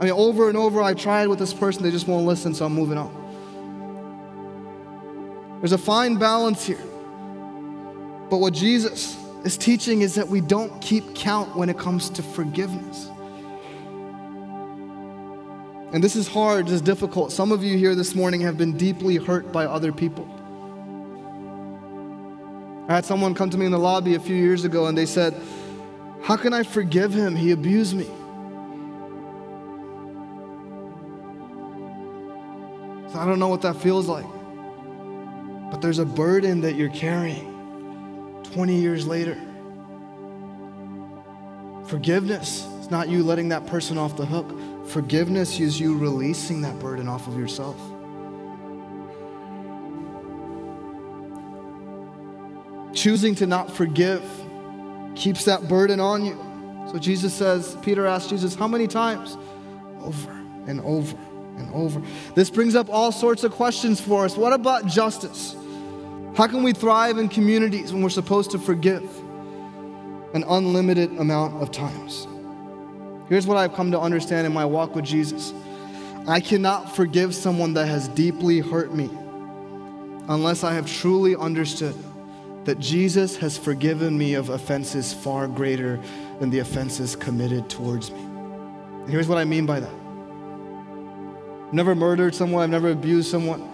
I 0.00 0.06
mean, 0.06 0.14
over 0.14 0.48
and 0.48 0.58
over, 0.58 0.82
I 0.82 0.94
tried 0.94 1.28
with 1.28 1.38
this 1.38 1.54
person, 1.54 1.84
they 1.84 1.92
just 1.92 2.08
won't 2.08 2.26
listen, 2.26 2.54
so 2.54 2.66
I'm 2.66 2.72
moving 2.72 2.98
on. 2.98 3.20
There's 5.60 5.70
a 5.70 5.78
fine 5.78 6.16
balance 6.16 6.66
here. 6.66 6.82
But 8.28 8.38
what 8.38 8.52
Jesus 8.52 9.16
is 9.44 9.56
teaching 9.56 10.00
is 10.02 10.16
that 10.16 10.26
we 10.26 10.40
don't 10.40 10.82
keep 10.82 11.14
count 11.14 11.54
when 11.54 11.68
it 11.68 11.78
comes 11.78 12.10
to 12.10 12.20
forgiveness. 12.20 13.11
And 15.92 16.02
this 16.02 16.16
is 16.16 16.26
hard, 16.26 16.66
this 16.66 16.74
is 16.74 16.80
difficult. 16.80 17.32
Some 17.32 17.52
of 17.52 17.62
you 17.62 17.76
here 17.76 17.94
this 17.94 18.14
morning 18.14 18.40
have 18.40 18.56
been 18.56 18.78
deeply 18.78 19.16
hurt 19.16 19.52
by 19.52 19.66
other 19.66 19.92
people. 19.92 20.26
I 22.88 22.94
had 22.94 23.04
someone 23.04 23.34
come 23.34 23.50
to 23.50 23.58
me 23.58 23.66
in 23.66 23.72
the 23.72 23.78
lobby 23.78 24.14
a 24.14 24.20
few 24.20 24.34
years 24.34 24.64
ago 24.64 24.86
and 24.86 24.96
they 24.96 25.04
said, 25.04 25.34
How 26.22 26.36
can 26.36 26.54
I 26.54 26.62
forgive 26.62 27.12
him? 27.12 27.36
He 27.36 27.50
abused 27.50 27.94
me. 27.94 28.06
So 33.12 33.18
I 33.18 33.26
don't 33.26 33.38
know 33.38 33.48
what 33.48 33.60
that 33.60 33.76
feels 33.76 34.08
like. 34.08 34.24
But 35.70 35.82
there's 35.82 35.98
a 35.98 36.06
burden 36.06 36.62
that 36.62 36.74
you're 36.74 36.88
carrying 36.88 38.42
20 38.54 38.74
years 38.74 39.06
later. 39.06 39.36
Forgiveness 41.86 42.64
is 42.80 42.90
not 42.90 43.10
you 43.10 43.22
letting 43.22 43.50
that 43.50 43.66
person 43.66 43.98
off 43.98 44.16
the 44.16 44.24
hook. 44.24 44.50
Forgiveness 44.92 45.58
is 45.58 45.80
you 45.80 45.96
releasing 45.96 46.60
that 46.60 46.78
burden 46.78 47.08
off 47.08 47.26
of 47.26 47.38
yourself. 47.38 47.78
Choosing 52.94 53.34
to 53.36 53.46
not 53.46 53.74
forgive 53.74 54.22
keeps 55.14 55.46
that 55.46 55.66
burden 55.66 55.98
on 55.98 56.26
you. 56.26 56.38
So 56.90 56.98
Jesus 56.98 57.32
says, 57.32 57.74
Peter 57.80 58.04
asked 58.04 58.28
Jesus, 58.28 58.54
How 58.54 58.68
many 58.68 58.86
times? 58.86 59.38
Over 60.02 60.30
and 60.66 60.78
over 60.82 61.16
and 61.56 61.72
over. 61.72 62.02
This 62.34 62.50
brings 62.50 62.74
up 62.74 62.90
all 62.90 63.12
sorts 63.12 63.44
of 63.44 63.52
questions 63.52 63.98
for 63.98 64.26
us. 64.26 64.36
What 64.36 64.52
about 64.52 64.84
justice? 64.84 65.56
How 66.36 66.46
can 66.46 66.62
we 66.62 66.74
thrive 66.74 67.16
in 67.16 67.30
communities 67.30 67.94
when 67.94 68.02
we're 68.02 68.10
supposed 68.10 68.50
to 68.50 68.58
forgive 68.58 69.04
an 70.34 70.44
unlimited 70.46 71.12
amount 71.12 71.62
of 71.62 71.70
times? 71.70 72.26
Here's 73.32 73.46
what 73.46 73.56
I've 73.56 73.72
come 73.72 73.92
to 73.92 73.98
understand 73.98 74.46
in 74.46 74.52
my 74.52 74.66
walk 74.66 74.94
with 74.94 75.06
Jesus 75.06 75.54
I 76.28 76.38
cannot 76.38 76.94
forgive 76.94 77.34
someone 77.34 77.72
that 77.72 77.86
has 77.86 78.08
deeply 78.08 78.58
hurt 78.58 78.92
me 78.92 79.08
unless 80.28 80.62
I 80.62 80.74
have 80.74 80.86
truly 80.86 81.34
understood 81.34 81.94
that 82.66 82.78
Jesus 82.78 83.38
has 83.38 83.56
forgiven 83.56 84.18
me 84.18 84.34
of 84.34 84.50
offenses 84.50 85.14
far 85.14 85.48
greater 85.48 85.98
than 86.40 86.50
the 86.50 86.58
offenses 86.58 87.16
committed 87.16 87.70
towards 87.70 88.10
me. 88.10 88.20
And 88.20 89.08
here's 89.08 89.28
what 89.28 89.38
I 89.38 89.44
mean 89.44 89.64
by 89.64 89.80
that 89.80 89.94
I've 91.68 91.72
never 91.72 91.94
murdered 91.94 92.34
someone, 92.34 92.62
I've 92.62 92.68
never 92.68 92.90
abused 92.90 93.30
someone. 93.30 93.66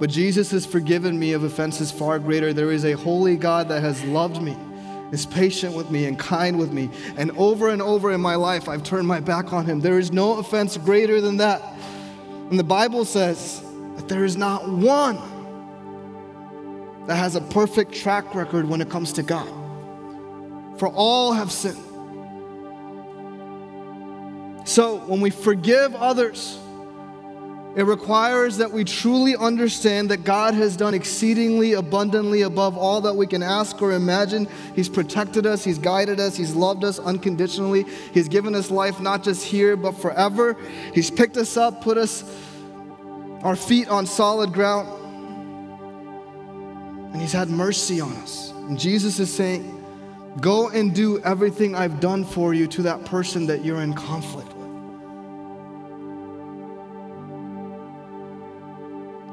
But 0.00 0.08
Jesus 0.08 0.52
has 0.52 0.64
forgiven 0.64 1.18
me 1.18 1.34
of 1.34 1.44
offenses 1.44 1.92
far 1.92 2.18
greater. 2.18 2.54
There 2.54 2.72
is 2.72 2.86
a 2.86 2.92
holy 2.92 3.36
God 3.36 3.68
that 3.68 3.82
has 3.82 4.02
loved 4.04 4.40
me 4.40 4.56
is 5.12 5.26
patient 5.26 5.76
with 5.76 5.90
me 5.90 6.06
and 6.06 6.18
kind 6.18 6.58
with 6.58 6.72
me. 6.72 6.90
And 7.16 7.30
over 7.32 7.68
and 7.68 7.80
over 7.80 8.10
in 8.12 8.20
my 8.20 8.34
life, 8.34 8.68
I've 8.68 8.82
turned 8.82 9.06
my 9.06 9.20
back 9.20 9.52
on 9.52 9.66
him. 9.66 9.80
There 9.80 9.98
is 9.98 10.10
no 10.10 10.38
offense 10.38 10.76
greater 10.78 11.20
than 11.20 11.36
that. 11.36 11.62
And 12.50 12.58
the 12.58 12.64
Bible 12.64 13.04
says 13.04 13.62
that 13.96 14.08
there 14.08 14.24
is 14.24 14.36
not 14.36 14.68
one 14.68 15.18
that 17.06 17.16
has 17.16 17.36
a 17.36 17.40
perfect 17.40 17.94
track 17.94 18.34
record 18.34 18.68
when 18.68 18.80
it 18.80 18.88
comes 18.88 19.12
to 19.14 19.22
God. 19.22 19.48
For 20.78 20.88
all 20.88 21.32
have 21.32 21.52
sinned. 21.52 21.76
So 24.64 24.98
when 25.06 25.20
we 25.20 25.30
forgive 25.30 25.94
others, 25.94 26.58
it 27.74 27.84
requires 27.84 28.58
that 28.58 28.70
we 28.70 28.84
truly 28.84 29.34
understand 29.34 30.10
that 30.10 30.24
God 30.24 30.52
has 30.52 30.76
done 30.76 30.92
exceedingly 30.92 31.72
abundantly 31.72 32.42
above 32.42 32.76
all 32.76 33.00
that 33.00 33.14
we 33.14 33.26
can 33.26 33.42
ask 33.42 33.80
or 33.80 33.92
imagine. 33.92 34.46
He's 34.74 34.90
protected 34.90 35.46
us, 35.46 35.64
He's 35.64 35.78
guided 35.78 36.20
us, 36.20 36.36
He's 36.36 36.54
loved 36.54 36.84
us 36.84 36.98
unconditionally. 36.98 37.86
He's 38.12 38.28
given 38.28 38.54
us 38.54 38.70
life 38.70 39.00
not 39.00 39.22
just 39.22 39.42
here, 39.44 39.74
but 39.76 39.92
forever. 39.92 40.54
He's 40.92 41.10
picked 41.10 41.38
us 41.38 41.56
up, 41.56 41.82
put 41.82 41.96
us, 41.96 42.24
our 43.42 43.56
feet 43.56 43.88
on 43.88 44.04
solid 44.04 44.52
ground, 44.52 44.88
and 47.12 47.20
He's 47.22 47.32
had 47.32 47.48
mercy 47.48 48.02
on 48.02 48.12
us. 48.18 48.50
And 48.50 48.78
Jesus 48.78 49.18
is 49.18 49.34
saying, 49.34 49.78
Go 50.40 50.68
and 50.70 50.94
do 50.94 51.20
everything 51.20 51.74
I've 51.74 52.00
done 52.00 52.24
for 52.24 52.54
you 52.54 52.66
to 52.68 52.82
that 52.82 53.04
person 53.04 53.46
that 53.46 53.64
you're 53.64 53.82
in 53.82 53.92
conflict 53.92 54.51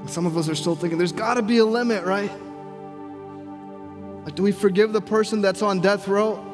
Some 0.07 0.25
of 0.25 0.37
us 0.37 0.49
are 0.49 0.55
still 0.55 0.75
thinking 0.75 0.97
there's 0.97 1.11
got 1.11 1.35
to 1.35 1.41
be 1.41 1.59
a 1.59 1.65
limit, 1.65 2.03
right? 2.03 2.31
Like, 4.25 4.35
do 4.35 4.43
we 4.43 4.51
forgive 4.51 4.93
the 4.93 5.01
person 5.01 5.41
that's 5.41 5.61
on 5.61 5.81
death 5.81 6.07
row? 6.07 6.45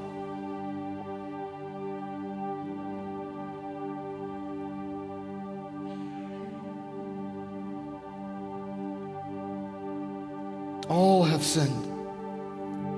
All 10.88 11.24
have 11.24 11.44
sinned 11.44 11.86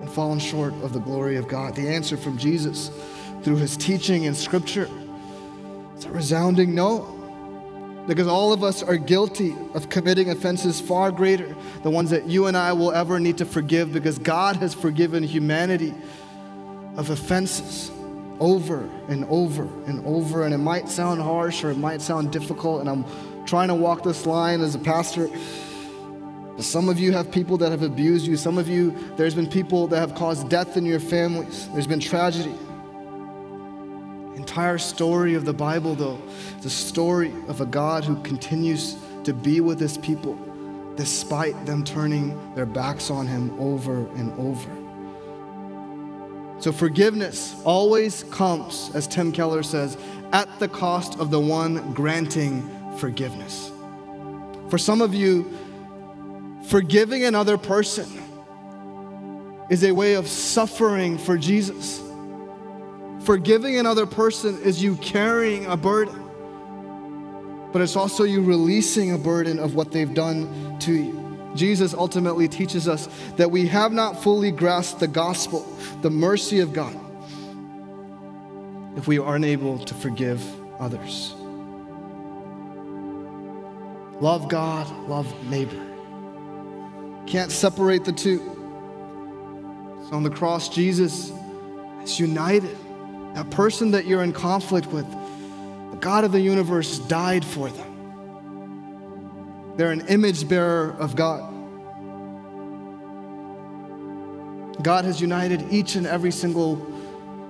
and 0.02 0.12
fallen 0.12 0.40
short 0.40 0.74
of 0.84 0.94
the 0.94 1.00
glory 1.00 1.38
of 1.38 1.48
God. 1.48 1.74
The 1.76 1.88
answer 1.88 2.18
from 2.18 2.38
Jesus 2.38 2.92
through 3.44 3.58
his 3.58 3.78
teaching 3.78 4.24
in 4.24 4.36
Scripture 4.36 4.90
is 5.96 6.06
a 6.06 6.12
resounding 6.12 6.76
no 6.76 7.17
because 8.08 8.28
all 8.28 8.54
of 8.54 8.64
us 8.64 8.82
are 8.82 8.96
guilty 8.96 9.56
of 9.74 9.90
committing 9.90 10.30
offenses 10.30 10.80
far 10.80 11.12
greater, 11.12 11.56
the 11.84 11.90
ones 11.90 12.10
that 12.10 12.26
you 12.26 12.48
and 12.48 12.56
I 12.56 12.72
will 12.74 12.94
ever 12.94 13.20
need 13.20 13.38
to 13.40 13.46
forgive, 13.46 13.92
because 13.92 14.18
God 14.18 14.56
has 14.58 14.74
forgiven 14.74 15.24
humanity 15.24 15.94
of 16.96 17.10
offenses 17.10 17.92
over 18.40 18.90
and 19.10 19.26
over 19.26 19.64
and 19.86 20.06
over. 20.06 20.46
And 20.46 20.54
it 20.54 20.60
might 20.60 20.88
sound 20.88 21.22
harsh 21.22 21.64
or 21.64 21.70
it 21.70 21.78
might 21.78 22.02
sound 22.02 22.32
difficult, 22.32 22.80
and 22.80 22.90
I'm 22.90 23.06
trying 23.46 23.68
to 23.68 23.76
walk 23.76 24.04
this 24.04 24.26
line 24.26 24.62
as 24.62 24.74
a 24.74 24.80
pastor. 24.80 25.30
Some 26.60 26.90
of 26.90 26.98
you 27.00 27.12
have 27.12 27.30
people 27.30 27.58
that 27.58 27.72
have 27.72 27.84
abused 27.84 28.26
you. 28.26 28.36
Some 28.38 28.58
of 28.58 28.68
you, 28.68 28.96
there's 29.16 29.36
been 29.36 29.48
people 29.48 29.86
that 29.88 30.00
have 30.00 30.16
caused 30.16 30.50
death 30.50 30.76
in 30.76 30.86
your 30.86 31.00
families. 31.00 31.70
There's 31.74 31.86
been 31.86 32.00
tragedy 32.00 32.56
entire 34.58 34.80
story 34.80 35.36
of 35.36 35.46
the 35.46 35.54
Bible, 35.54 35.94
though, 35.94 36.20
the 36.64 36.70
story 36.70 37.32
of 37.48 37.62
a 37.62 37.66
God 37.68 38.04
who 38.04 38.20
continues 38.24 38.96
to 39.24 39.32
be 39.32 39.62
with 39.62 39.80
his 39.80 40.00
people 40.00 40.36
despite 40.96 41.54
them 41.68 41.84
turning 41.84 42.56
their 42.56 42.66
backs 42.66 43.12
on 43.12 43.28
him 43.28 43.56
over 43.60 44.08
and 44.16 44.34
over. 44.40 44.68
So, 46.60 46.72
forgiveness 46.72 47.56
always 47.66 48.24
comes, 48.32 48.90
as 48.96 49.06
Tim 49.06 49.32
Keller 49.32 49.62
says, 49.62 49.96
at 50.32 50.50
the 50.58 50.68
cost 50.68 51.20
of 51.20 51.30
the 51.30 51.40
one 51.40 51.94
granting 51.94 52.68
forgiveness. 52.98 53.72
For 54.70 54.80
some 54.80 55.04
of 55.04 55.14
you, 55.14 55.56
forgiving 56.66 57.26
another 57.26 57.60
person 57.60 58.08
is 59.70 59.84
a 59.84 59.92
way 59.92 60.16
of 60.16 60.28
suffering 60.28 61.20
for 61.20 61.38
Jesus. 61.38 62.07
Forgiving 63.28 63.76
another 63.76 64.06
person 64.06 64.58
is 64.62 64.82
you 64.82 64.96
carrying 64.96 65.66
a 65.66 65.76
burden, 65.76 66.18
but 67.74 67.82
it's 67.82 67.98
also 67.98 68.24
you 68.24 68.42
releasing 68.42 69.12
a 69.12 69.18
burden 69.18 69.60
of 69.60 69.76
what 69.76 69.92
they've 69.92 70.14
done 70.14 70.80
to 70.80 70.94
you. 70.94 71.52
Jesus 71.54 71.94
ultimately 71.94 72.48
teaches 72.48 72.88
us 72.88 73.10
that 73.36 73.52
we 73.52 73.68
have 73.68 73.92
not 73.92 74.24
fully 74.24 74.50
grasped 74.50 75.02
the 75.02 75.10
gospel, 75.10 75.68
the 76.02 76.10
mercy 76.10 76.62
of 76.62 76.72
God, 76.72 76.96
if 78.96 79.10
we 79.10 79.20
are 79.20 79.36
unable 79.36 79.78
to 79.80 79.94
forgive 79.94 80.42
others. 80.80 81.36
Love 84.22 84.48
God, 84.48 84.90
love 85.10 85.28
neighbor. 85.50 85.86
Can't 87.26 87.52
separate 87.52 88.06
the 88.06 88.14
two. 88.14 88.38
So 90.08 90.16
on 90.16 90.24
the 90.24 90.30
cross, 90.30 90.70
Jesus 90.70 91.34
is 92.04 92.22
united 92.22 92.78
that 93.38 93.50
person 93.52 93.92
that 93.92 94.08
you're 94.08 94.24
in 94.24 94.34
conflict 94.34 94.88
with, 94.88 95.06
the 95.92 95.98
God 95.98 96.24
of 96.24 96.32
the 96.32 96.40
universe 96.40 96.98
died 96.98 97.46
for 97.46 97.70
them. 97.70 99.76
They're 99.78 99.92
an 99.92 100.08
image 100.08 100.50
bearer 100.50 100.96
of 100.98 101.16
God. 101.16 101.44
God 104.82 105.06
has 105.06 105.22
united 105.22 105.72
each 105.72 105.94
and 105.94 106.08
every 106.08 106.32
single 106.32 106.78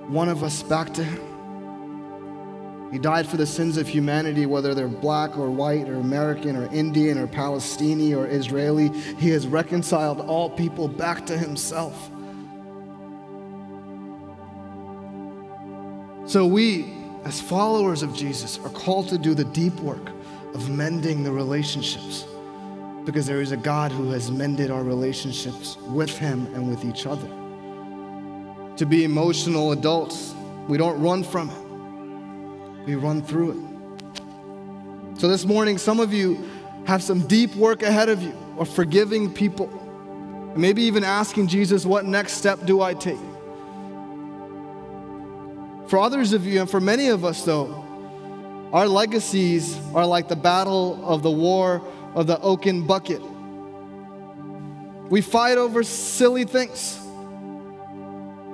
one 0.08 0.28
of 0.28 0.44
us 0.44 0.62
back 0.62 0.92
to 0.92 1.02
Him. 1.02 2.90
He 2.92 2.98
died 2.98 3.26
for 3.26 3.38
the 3.38 3.46
sins 3.46 3.78
of 3.78 3.88
humanity, 3.88 4.44
whether 4.44 4.74
they're 4.74 4.88
black 4.88 5.38
or 5.38 5.50
white 5.50 5.88
or 5.88 5.94
American 5.94 6.54
or 6.54 6.70
Indian 6.70 7.16
or 7.16 7.26
Palestinian 7.26 8.18
or 8.18 8.26
Israeli. 8.26 8.90
He 9.16 9.30
has 9.30 9.46
reconciled 9.46 10.20
all 10.20 10.50
people 10.50 10.86
back 10.86 11.24
to 11.24 11.38
Himself. 11.38 12.10
So 16.28 16.46
we, 16.46 16.94
as 17.24 17.40
followers 17.40 18.02
of 18.02 18.14
Jesus, 18.14 18.58
are 18.60 18.70
called 18.70 19.08
to 19.08 19.18
do 19.18 19.34
the 19.34 19.44
deep 19.44 19.74
work 19.80 20.10
of 20.54 20.70
mending 20.70 21.24
the 21.24 21.32
relationships 21.32 22.24
because 23.04 23.26
there 23.26 23.40
is 23.40 23.50
a 23.50 23.56
God 23.56 23.90
who 23.90 24.10
has 24.10 24.30
mended 24.30 24.70
our 24.70 24.84
relationships 24.84 25.76
with 25.88 26.16
Him 26.16 26.46
and 26.54 26.68
with 26.68 26.84
each 26.84 27.06
other. 27.06 27.28
To 28.76 28.86
be 28.86 29.02
emotional 29.02 29.72
adults, 29.72 30.34
we 30.68 30.78
don't 30.78 31.00
run 31.00 31.24
from 31.24 31.50
it 31.50 31.68
we 32.88 32.94
run 32.94 33.20
through 33.20 33.50
it. 33.50 35.20
So 35.20 35.28
this 35.28 35.44
morning, 35.44 35.76
some 35.76 36.00
of 36.00 36.12
you 36.12 36.42
have 36.86 37.02
some 37.02 37.26
deep 37.26 37.54
work 37.54 37.82
ahead 37.82 38.08
of 38.08 38.22
you 38.22 38.34
of 38.58 38.68
forgiving 38.68 39.32
people. 39.32 39.68
Maybe 40.56 40.82
even 40.84 41.04
asking 41.04 41.48
Jesus, 41.48 41.84
what 41.84 42.06
next 42.06 42.32
step 42.32 42.64
do 42.64 42.80
I 42.80 42.94
take? 42.94 43.18
For 45.88 45.98
others 45.98 46.34
of 46.34 46.46
you, 46.46 46.60
and 46.60 46.70
for 46.70 46.80
many 46.80 47.08
of 47.08 47.24
us, 47.24 47.44
though, 47.44 47.84
our 48.72 48.86
legacies 48.86 49.78
are 49.94 50.04
like 50.04 50.28
the 50.28 50.36
battle 50.36 51.02
of 51.02 51.22
the 51.22 51.30
war 51.30 51.82
of 52.14 52.26
the 52.26 52.38
oaken 52.40 52.86
bucket. 52.86 53.22
We 55.08 55.22
fight 55.22 55.56
over 55.56 55.82
silly 55.82 56.44
things. 56.44 57.00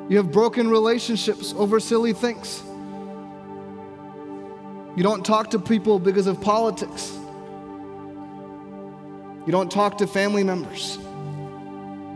You 0.08 0.18
have 0.18 0.30
broken 0.30 0.68
relationships 0.68 1.52
over 1.56 1.80
silly 1.80 2.12
things. 2.12 2.62
You 4.96 5.02
don't 5.02 5.26
talk 5.26 5.50
to 5.50 5.58
people 5.58 5.98
because 5.98 6.28
of 6.28 6.40
politics. 6.40 7.10
You 9.44 9.50
don't 9.50 9.72
talk 9.72 9.98
to 9.98 10.06
family 10.06 10.44
members 10.44 10.98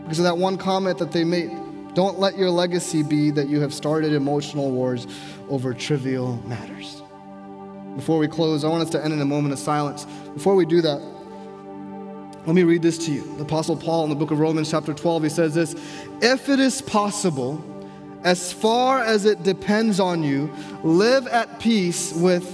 because 0.02 0.20
of 0.20 0.24
that 0.24 0.38
one 0.38 0.56
comment 0.56 0.98
that 0.98 1.10
they 1.10 1.24
made. 1.24 1.57
Don't 1.98 2.20
let 2.20 2.38
your 2.38 2.48
legacy 2.48 3.02
be 3.02 3.32
that 3.32 3.48
you 3.48 3.60
have 3.60 3.74
started 3.74 4.12
emotional 4.12 4.70
wars 4.70 5.08
over 5.48 5.74
trivial 5.74 6.36
matters. 6.46 7.02
Before 7.96 8.18
we 8.18 8.28
close, 8.28 8.62
I 8.62 8.68
want 8.68 8.84
us 8.84 8.90
to 8.90 9.02
end 9.02 9.12
in 9.12 9.20
a 9.20 9.24
moment 9.24 9.52
of 9.52 9.58
silence. 9.58 10.06
Before 10.32 10.54
we 10.54 10.64
do 10.64 10.80
that, 10.80 11.00
let 12.46 12.54
me 12.54 12.62
read 12.62 12.82
this 12.82 13.04
to 13.06 13.10
you. 13.10 13.22
The 13.38 13.42
Apostle 13.42 13.76
Paul 13.76 14.04
in 14.04 14.10
the 14.10 14.14
book 14.14 14.30
of 14.30 14.38
Romans, 14.38 14.70
chapter 14.70 14.94
12, 14.94 15.24
he 15.24 15.28
says 15.28 15.56
this 15.56 15.74
If 16.22 16.48
it 16.48 16.60
is 16.60 16.80
possible, 16.80 17.60
as 18.22 18.52
far 18.52 19.02
as 19.02 19.24
it 19.24 19.42
depends 19.42 19.98
on 19.98 20.22
you, 20.22 20.54
live 20.84 21.26
at 21.26 21.58
peace 21.58 22.12
with 22.12 22.46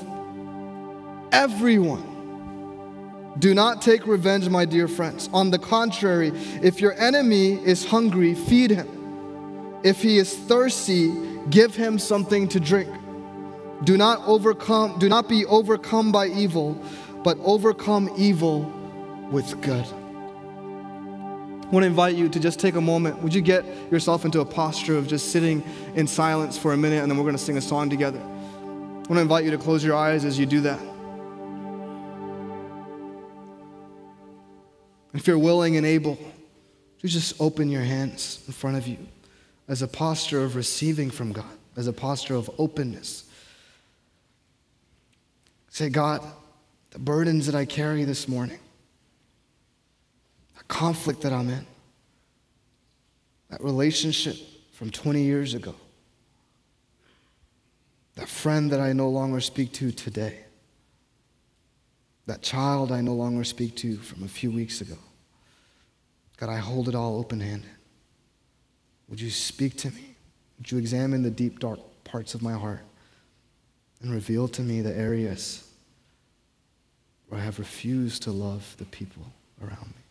everyone. 1.32 3.34
Do 3.38 3.52
not 3.52 3.82
take 3.82 4.06
revenge, 4.06 4.48
my 4.48 4.64
dear 4.64 4.88
friends. 4.88 5.28
On 5.34 5.50
the 5.50 5.58
contrary, 5.58 6.32
if 6.62 6.80
your 6.80 6.94
enemy 6.94 7.62
is 7.62 7.84
hungry, 7.84 8.34
feed 8.34 8.70
him. 8.70 8.93
If 9.84 10.00
he 10.00 10.16
is 10.16 10.34
thirsty, 10.34 11.12
give 11.50 11.76
him 11.76 11.98
something 11.98 12.48
to 12.48 12.58
drink. 12.58 12.88
Do 13.84 13.98
not 13.98 14.26
overcome, 14.26 14.98
do 14.98 15.10
not 15.10 15.28
be 15.28 15.44
overcome 15.44 16.10
by 16.10 16.28
evil, 16.28 16.82
but 17.22 17.36
overcome 17.42 18.10
evil 18.16 18.62
with 19.30 19.60
good. 19.60 19.84
I 19.84 21.66
want 21.68 21.82
to 21.82 21.86
invite 21.86 22.14
you 22.14 22.30
to 22.30 22.40
just 22.40 22.58
take 22.60 22.76
a 22.76 22.80
moment. 22.80 23.22
Would 23.22 23.34
you 23.34 23.42
get 23.42 23.62
yourself 23.92 24.24
into 24.24 24.40
a 24.40 24.44
posture 24.46 24.96
of 24.96 25.06
just 25.06 25.32
sitting 25.32 25.62
in 25.94 26.06
silence 26.06 26.56
for 26.56 26.72
a 26.72 26.78
minute 26.78 27.02
and 27.02 27.10
then 27.10 27.18
we're 27.18 27.24
going 27.24 27.36
to 27.36 27.42
sing 27.42 27.58
a 27.58 27.62
song 27.62 27.90
together? 27.90 28.20
I 28.20 29.06
want 29.06 29.08
to 29.10 29.20
invite 29.20 29.44
you 29.44 29.50
to 29.50 29.58
close 29.58 29.84
your 29.84 29.96
eyes 29.96 30.24
as 30.24 30.38
you 30.38 30.46
do 30.46 30.62
that. 30.62 30.80
If 35.12 35.26
you're 35.26 35.38
willing 35.38 35.76
and 35.76 35.84
able, 35.84 36.18
just 37.04 37.38
open 37.38 37.68
your 37.68 37.82
hands 37.82 38.42
in 38.46 38.54
front 38.54 38.78
of 38.78 38.88
you 38.88 38.96
as 39.68 39.82
a 39.82 39.88
posture 39.88 40.44
of 40.44 40.56
receiving 40.56 41.10
from 41.10 41.32
God, 41.32 41.44
as 41.76 41.86
a 41.86 41.92
posture 41.92 42.34
of 42.34 42.50
openness. 42.58 43.24
Say, 45.70 45.88
God, 45.88 46.22
the 46.90 46.98
burdens 46.98 47.46
that 47.46 47.54
I 47.54 47.64
carry 47.64 48.04
this 48.04 48.28
morning, 48.28 48.60
the 50.56 50.64
conflict 50.64 51.22
that 51.22 51.32
I'm 51.32 51.48
in, 51.48 51.66
that 53.50 53.62
relationship 53.62 54.36
from 54.72 54.90
20 54.90 55.22
years 55.22 55.54
ago, 55.54 55.74
that 58.16 58.28
friend 58.28 58.70
that 58.70 58.80
I 58.80 58.92
no 58.92 59.08
longer 59.08 59.40
speak 59.40 59.72
to 59.74 59.90
today, 59.90 60.40
that 62.26 62.42
child 62.42 62.92
I 62.92 63.00
no 63.00 63.14
longer 63.14 63.44
speak 63.44 63.76
to 63.76 63.96
from 63.96 64.22
a 64.22 64.28
few 64.28 64.50
weeks 64.50 64.80
ago. 64.80 64.96
God, 66.36 66.48
I 66.48 66.58
hold 66.58 66.88
it 66.88 66.94
all 66.94 67.18
open 67.18 67.40
handed. 67.40 67.73
Would 69.08 69.20
you 69.20 69.30
speak 69.30 69.76
to 69.78 69.90
me? 69.90 70.14
Would 70.58 70.70
you 70.70 70.78
examine 70.78 71.22
the 71.22 71.30
deep, 71.30 71.58
dark 71.58 71.80
parts 72.04 72.34
of 72.34 72.42
my 72.42 72.52
heart 72.52 72.84
and 74.00 74.12
reveal 74.12 74.48
to 74.48 74.62
me 74.62 74.80
the 74.80 74.96
areas 74.96 75.68
where 77.28 77.40
I 77.40 77.44
have 77.44 77.58
refused 77.58 78.22
to 78.24 78.32
love 78.32 78.74
the 78.78 78.84
people 78.86 79.32
around 79.62 79.88
me? 79.88 80.03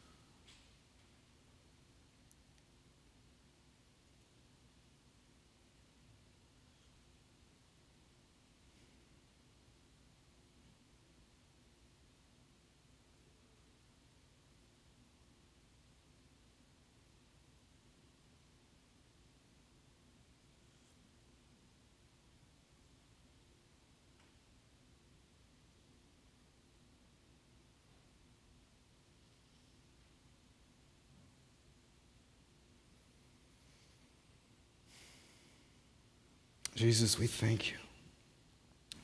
Jesus, 36.76 37.20
we 37.20 37.28
thank 37.28 37.72
you. 37.72 37.78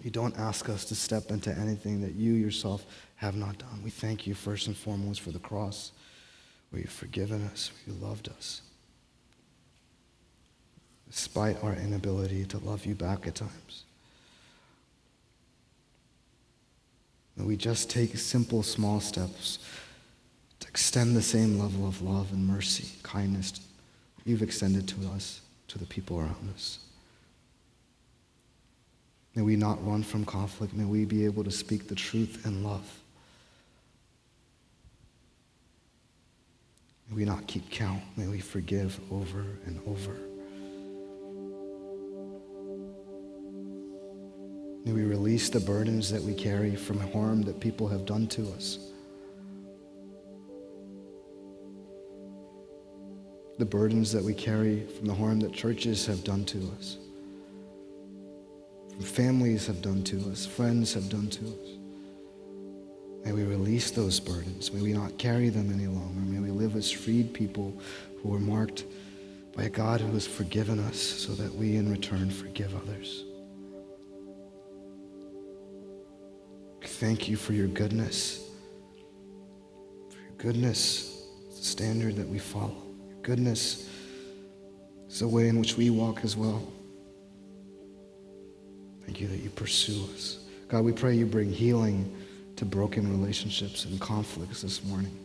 You 0.01 0.09
don't 0.09 0.37
ask 0.39 0.69
us 0.69 0.85
to 0.85 0.95
step 0.95 1.29
into 1.29 1.55
anything 1.55 2.01
that 2.01 2.15
you 2.15 2.33
yourself 2.33 2.85
have 3.17 3.35
not 3.35 3.57
done. 3.57 3.81
We 3.83 3.89
thank 3.89 4.25
you 4.25 4.33
first 4.33 4.67
and 4.67 4.75
foremost 4.75 5.21
for 5.21 5.31
the 5.31 5.39
cross, 5.39 5.91
where 6.69 6.81
you've 6.81 6.91
forgiven 6.91 7.43
us, 7.51 7.71
where 7.71 7.95
you 7.95 8.01
loved 8.01 8.29
us, 8.29 8.61
despite 11.09 11.61
our 11.63 11.73
inability 11.73 12.45
to 12.45 12.57
love 12.59 12.85
you 12.85 12.95
back 12.95 13.27
at 13.27 13.35
times. 13.35 13.83
And 17.37 17.45
we 17.45 17.55
just 17.55 17.89
take 17.89 18.17
simple, 18.17 18.63
small 18.63 18.99
steps 18.99 19.59
to 20.59 20.67
extend 20.67 21.15
the 21.15 21.21
same 21.21 21.59
level 21.59 21.87
of 21.87 22.01
love 22.01 22.31
and 22.31 22.45
mercy, 22.45 22.89
kindness 23.03 23.59
you've 24.25 24.43
extended 24.43 24.87
to 24.89 25.07
us, 25.09 25.41
to 25.67 25.77
the 25.77 25.85
people 25.85 26.19
around 26.19 26.49
us. 26.53 26.79
May 29.39 29.45
we 29.45 29.55
not 29.55 29.81
run 29.87 30.03
from 30.03 30.25
conflict. 30.25 30.73
May 30.73 30.83
we 30.83 31.05
be 31.05 31.23
able 31.23 31.45
to 31.45 31.49
speak 31.49 31.87
the 31.87 31.95
truth 31.95 32.45
in 32.45 32.61
love. 32.61 32.83
May 37.07 37.15
we 37.15 37.23
not 37.23 37.47
keep 37.47 37.71
count. 37.71 38.03
May 38.17 38.27
we 38.27 38.41
forgive 38.41 38.99
over 39.09 39.45
and 39.65 39.79
over. 39.87 40.17
May 44.83 44.91
we 44.91 45.03
release 45.03 45.49
the 45.49 45.61
burdens 45.61 46.11
that 46.11 46.21
we 46.21 46.33
carry 46.33 46.75
from 46.75 46.99
harm 46.99 47.41
that 47.43 47.61
people 47.61 47.87
have 47.87 48.05
done 48.05 48.27
to 48.27 48.51
us. 48.51 48.91
The 53.57 53.63
burdens 53.63 54.11
that 54.11 54.21
we 54.21 54.33
carry 54.33 54.85
from 54.85 55.05
the 55.05 55.15
harm 55.15 55.39
that 55.39 55.53
churches 55.53 56.05
have 56.07 56.25
done 56.25 56.43
to 56.43 56.73
us 56.77 56.97
families 59.05 59.67
have 59.67 59.81
done 59.81 60.03
to 60.03 60.29
us, 60.31 60.45
friends 60.45 60.93
have 60.93 61.09
done 61.09 61.29
to 61.29 61.45
us. 61.45 61.79
May 63.25 63.33
we 63.33 63.43
release 63.43 63.91
those 63.91 64.19
burdens. 64.19 64.71
May 64.71 64.81
we 64.81 64.93
not 64.93 65.17
carry 65.17 65.49
them 65.49 65.71
any 65.73 65.87
longer. 65.87 66.19
May 66.21 66.39
we 66.39 66.51
live 66.51 66.75
as 66.75 66.89
freed 66.89 67.33
people 67.33 67.79
who 68.21 68.33
are 68.33 68.39
marked 68.39 68.85
by 69.55 69.63
a 69.63 69.69
God 69.69 69.99
who 69.99 70.13
has 70.13 70.25
forgiven 70.25 70.79
us 70.79 70.97
so 70.97 71.33
that 71.33 71.53
we 71.53 71.75
in 71.75 71.91
return 71.91 72.29
forgive 72.29 72.73
others. 72.75 73.25
Thank 76.81 77.27
you 77.27 77.35
for 77.37 77.53
your 77.53 77.67
goodness. 77.67 78.49
For 80.09 80.17
Your 80.17 80.31
goodness 80.37 81.25
is 81.49 81.59
the 81.59 81.65
standard 81.65 82.15
that 82.15 82.27
we 82.27 82.39
follow. 82.39 82.83
Your 83.09 83.19
goodness 83.21 83.89
is 85.09 85.19
the 85.19 85.27
way 85.27 85.49
in 85.49 85.59
which 85.59 85.77
we 85.77 85.89
walk 85.89 86.23
as 86.23 86.35
well. 86.35 86.61
Thank 89.09 89.21
you 89.21 89.27
that 89.29 89.39
you 89.39 89.49
pursue 89.49 90.07
us. 90.13 90.37
God, 90.67 90.83
we 90.83 90.91
pray 90.91 91.15
you 91.15 91.25
bring 91.25 91.51
healing 91.51 92.15
to 92.57 92.63
broken 92.63 93.09
relationships 93.09 93.85
and 93.85 93.99
conflicts 93.99 94.61
this 94.61 94.83
morning. 94.83 95.17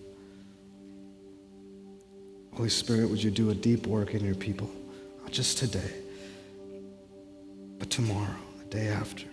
Holy 2.55 2.71
Spirit, 2.71 3.11
would 3.11 3.23
you 3.23 3.31
do 3.31 3.51
a 3.51 3.55
deep 3.55 3.87
work 3.87 4.15
in 4.15 4.25
your 4.25 4.37
people, 4.37 4.71
not 5.21 5.33
just 5.33 5.59
today, 5.59 5.93
but 7.79 7.91
tomorrow, 7.91 8.35
the 8.59 8.65
day 8.75 8.89
after, 8.89 9.27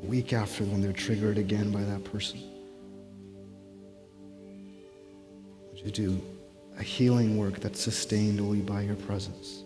the 0.00 0.06
week 0.06 0.32
after 0.32 0.62
when 0.62 0.80
they're 0.80 0.92
triggered 0.92 1.36
again 1.36 1.72
by 1.72 1.82
that 1.82 2.04
person? 2.04 2.40
Would 5.72 5.84
you 5.84 5.90
do 5.90 6.22
a 6.78 6.84
healing 6.84 7.36
work 7.36 7.58
that's 7.58 7.80
sustained 7.80 8.40
only 8.40 8.60
by 8.60 8.82
your 8.82 8.94
presence? 8.94 9.64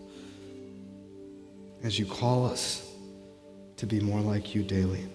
As 1.83 1.99
you 1.99 2.07
call 2.07 2.47
us 2.47 2.93
to 3.87 3.95
be 3.95 4.01
more 4.01 4.21
like 4.21 4.55
you 4.55 4.63
daily. 4.63 5.05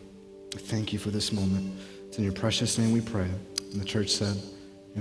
Thank 0.52 0.92
you 0.92 0.98
for 0.98 1.10
this 1.10 1.32
moment. 1.32 1.72
It's 2.06 2.18
in 2.18 2.24
your 2.24 2.32
precious 2.32 2.78
name 2.78 2.92
we 2.92 3.00
pray. 3.00 3.28
And 3.72 3.80
the 3.80 3.84
church 3.84 4.10
said, 4.10 4.36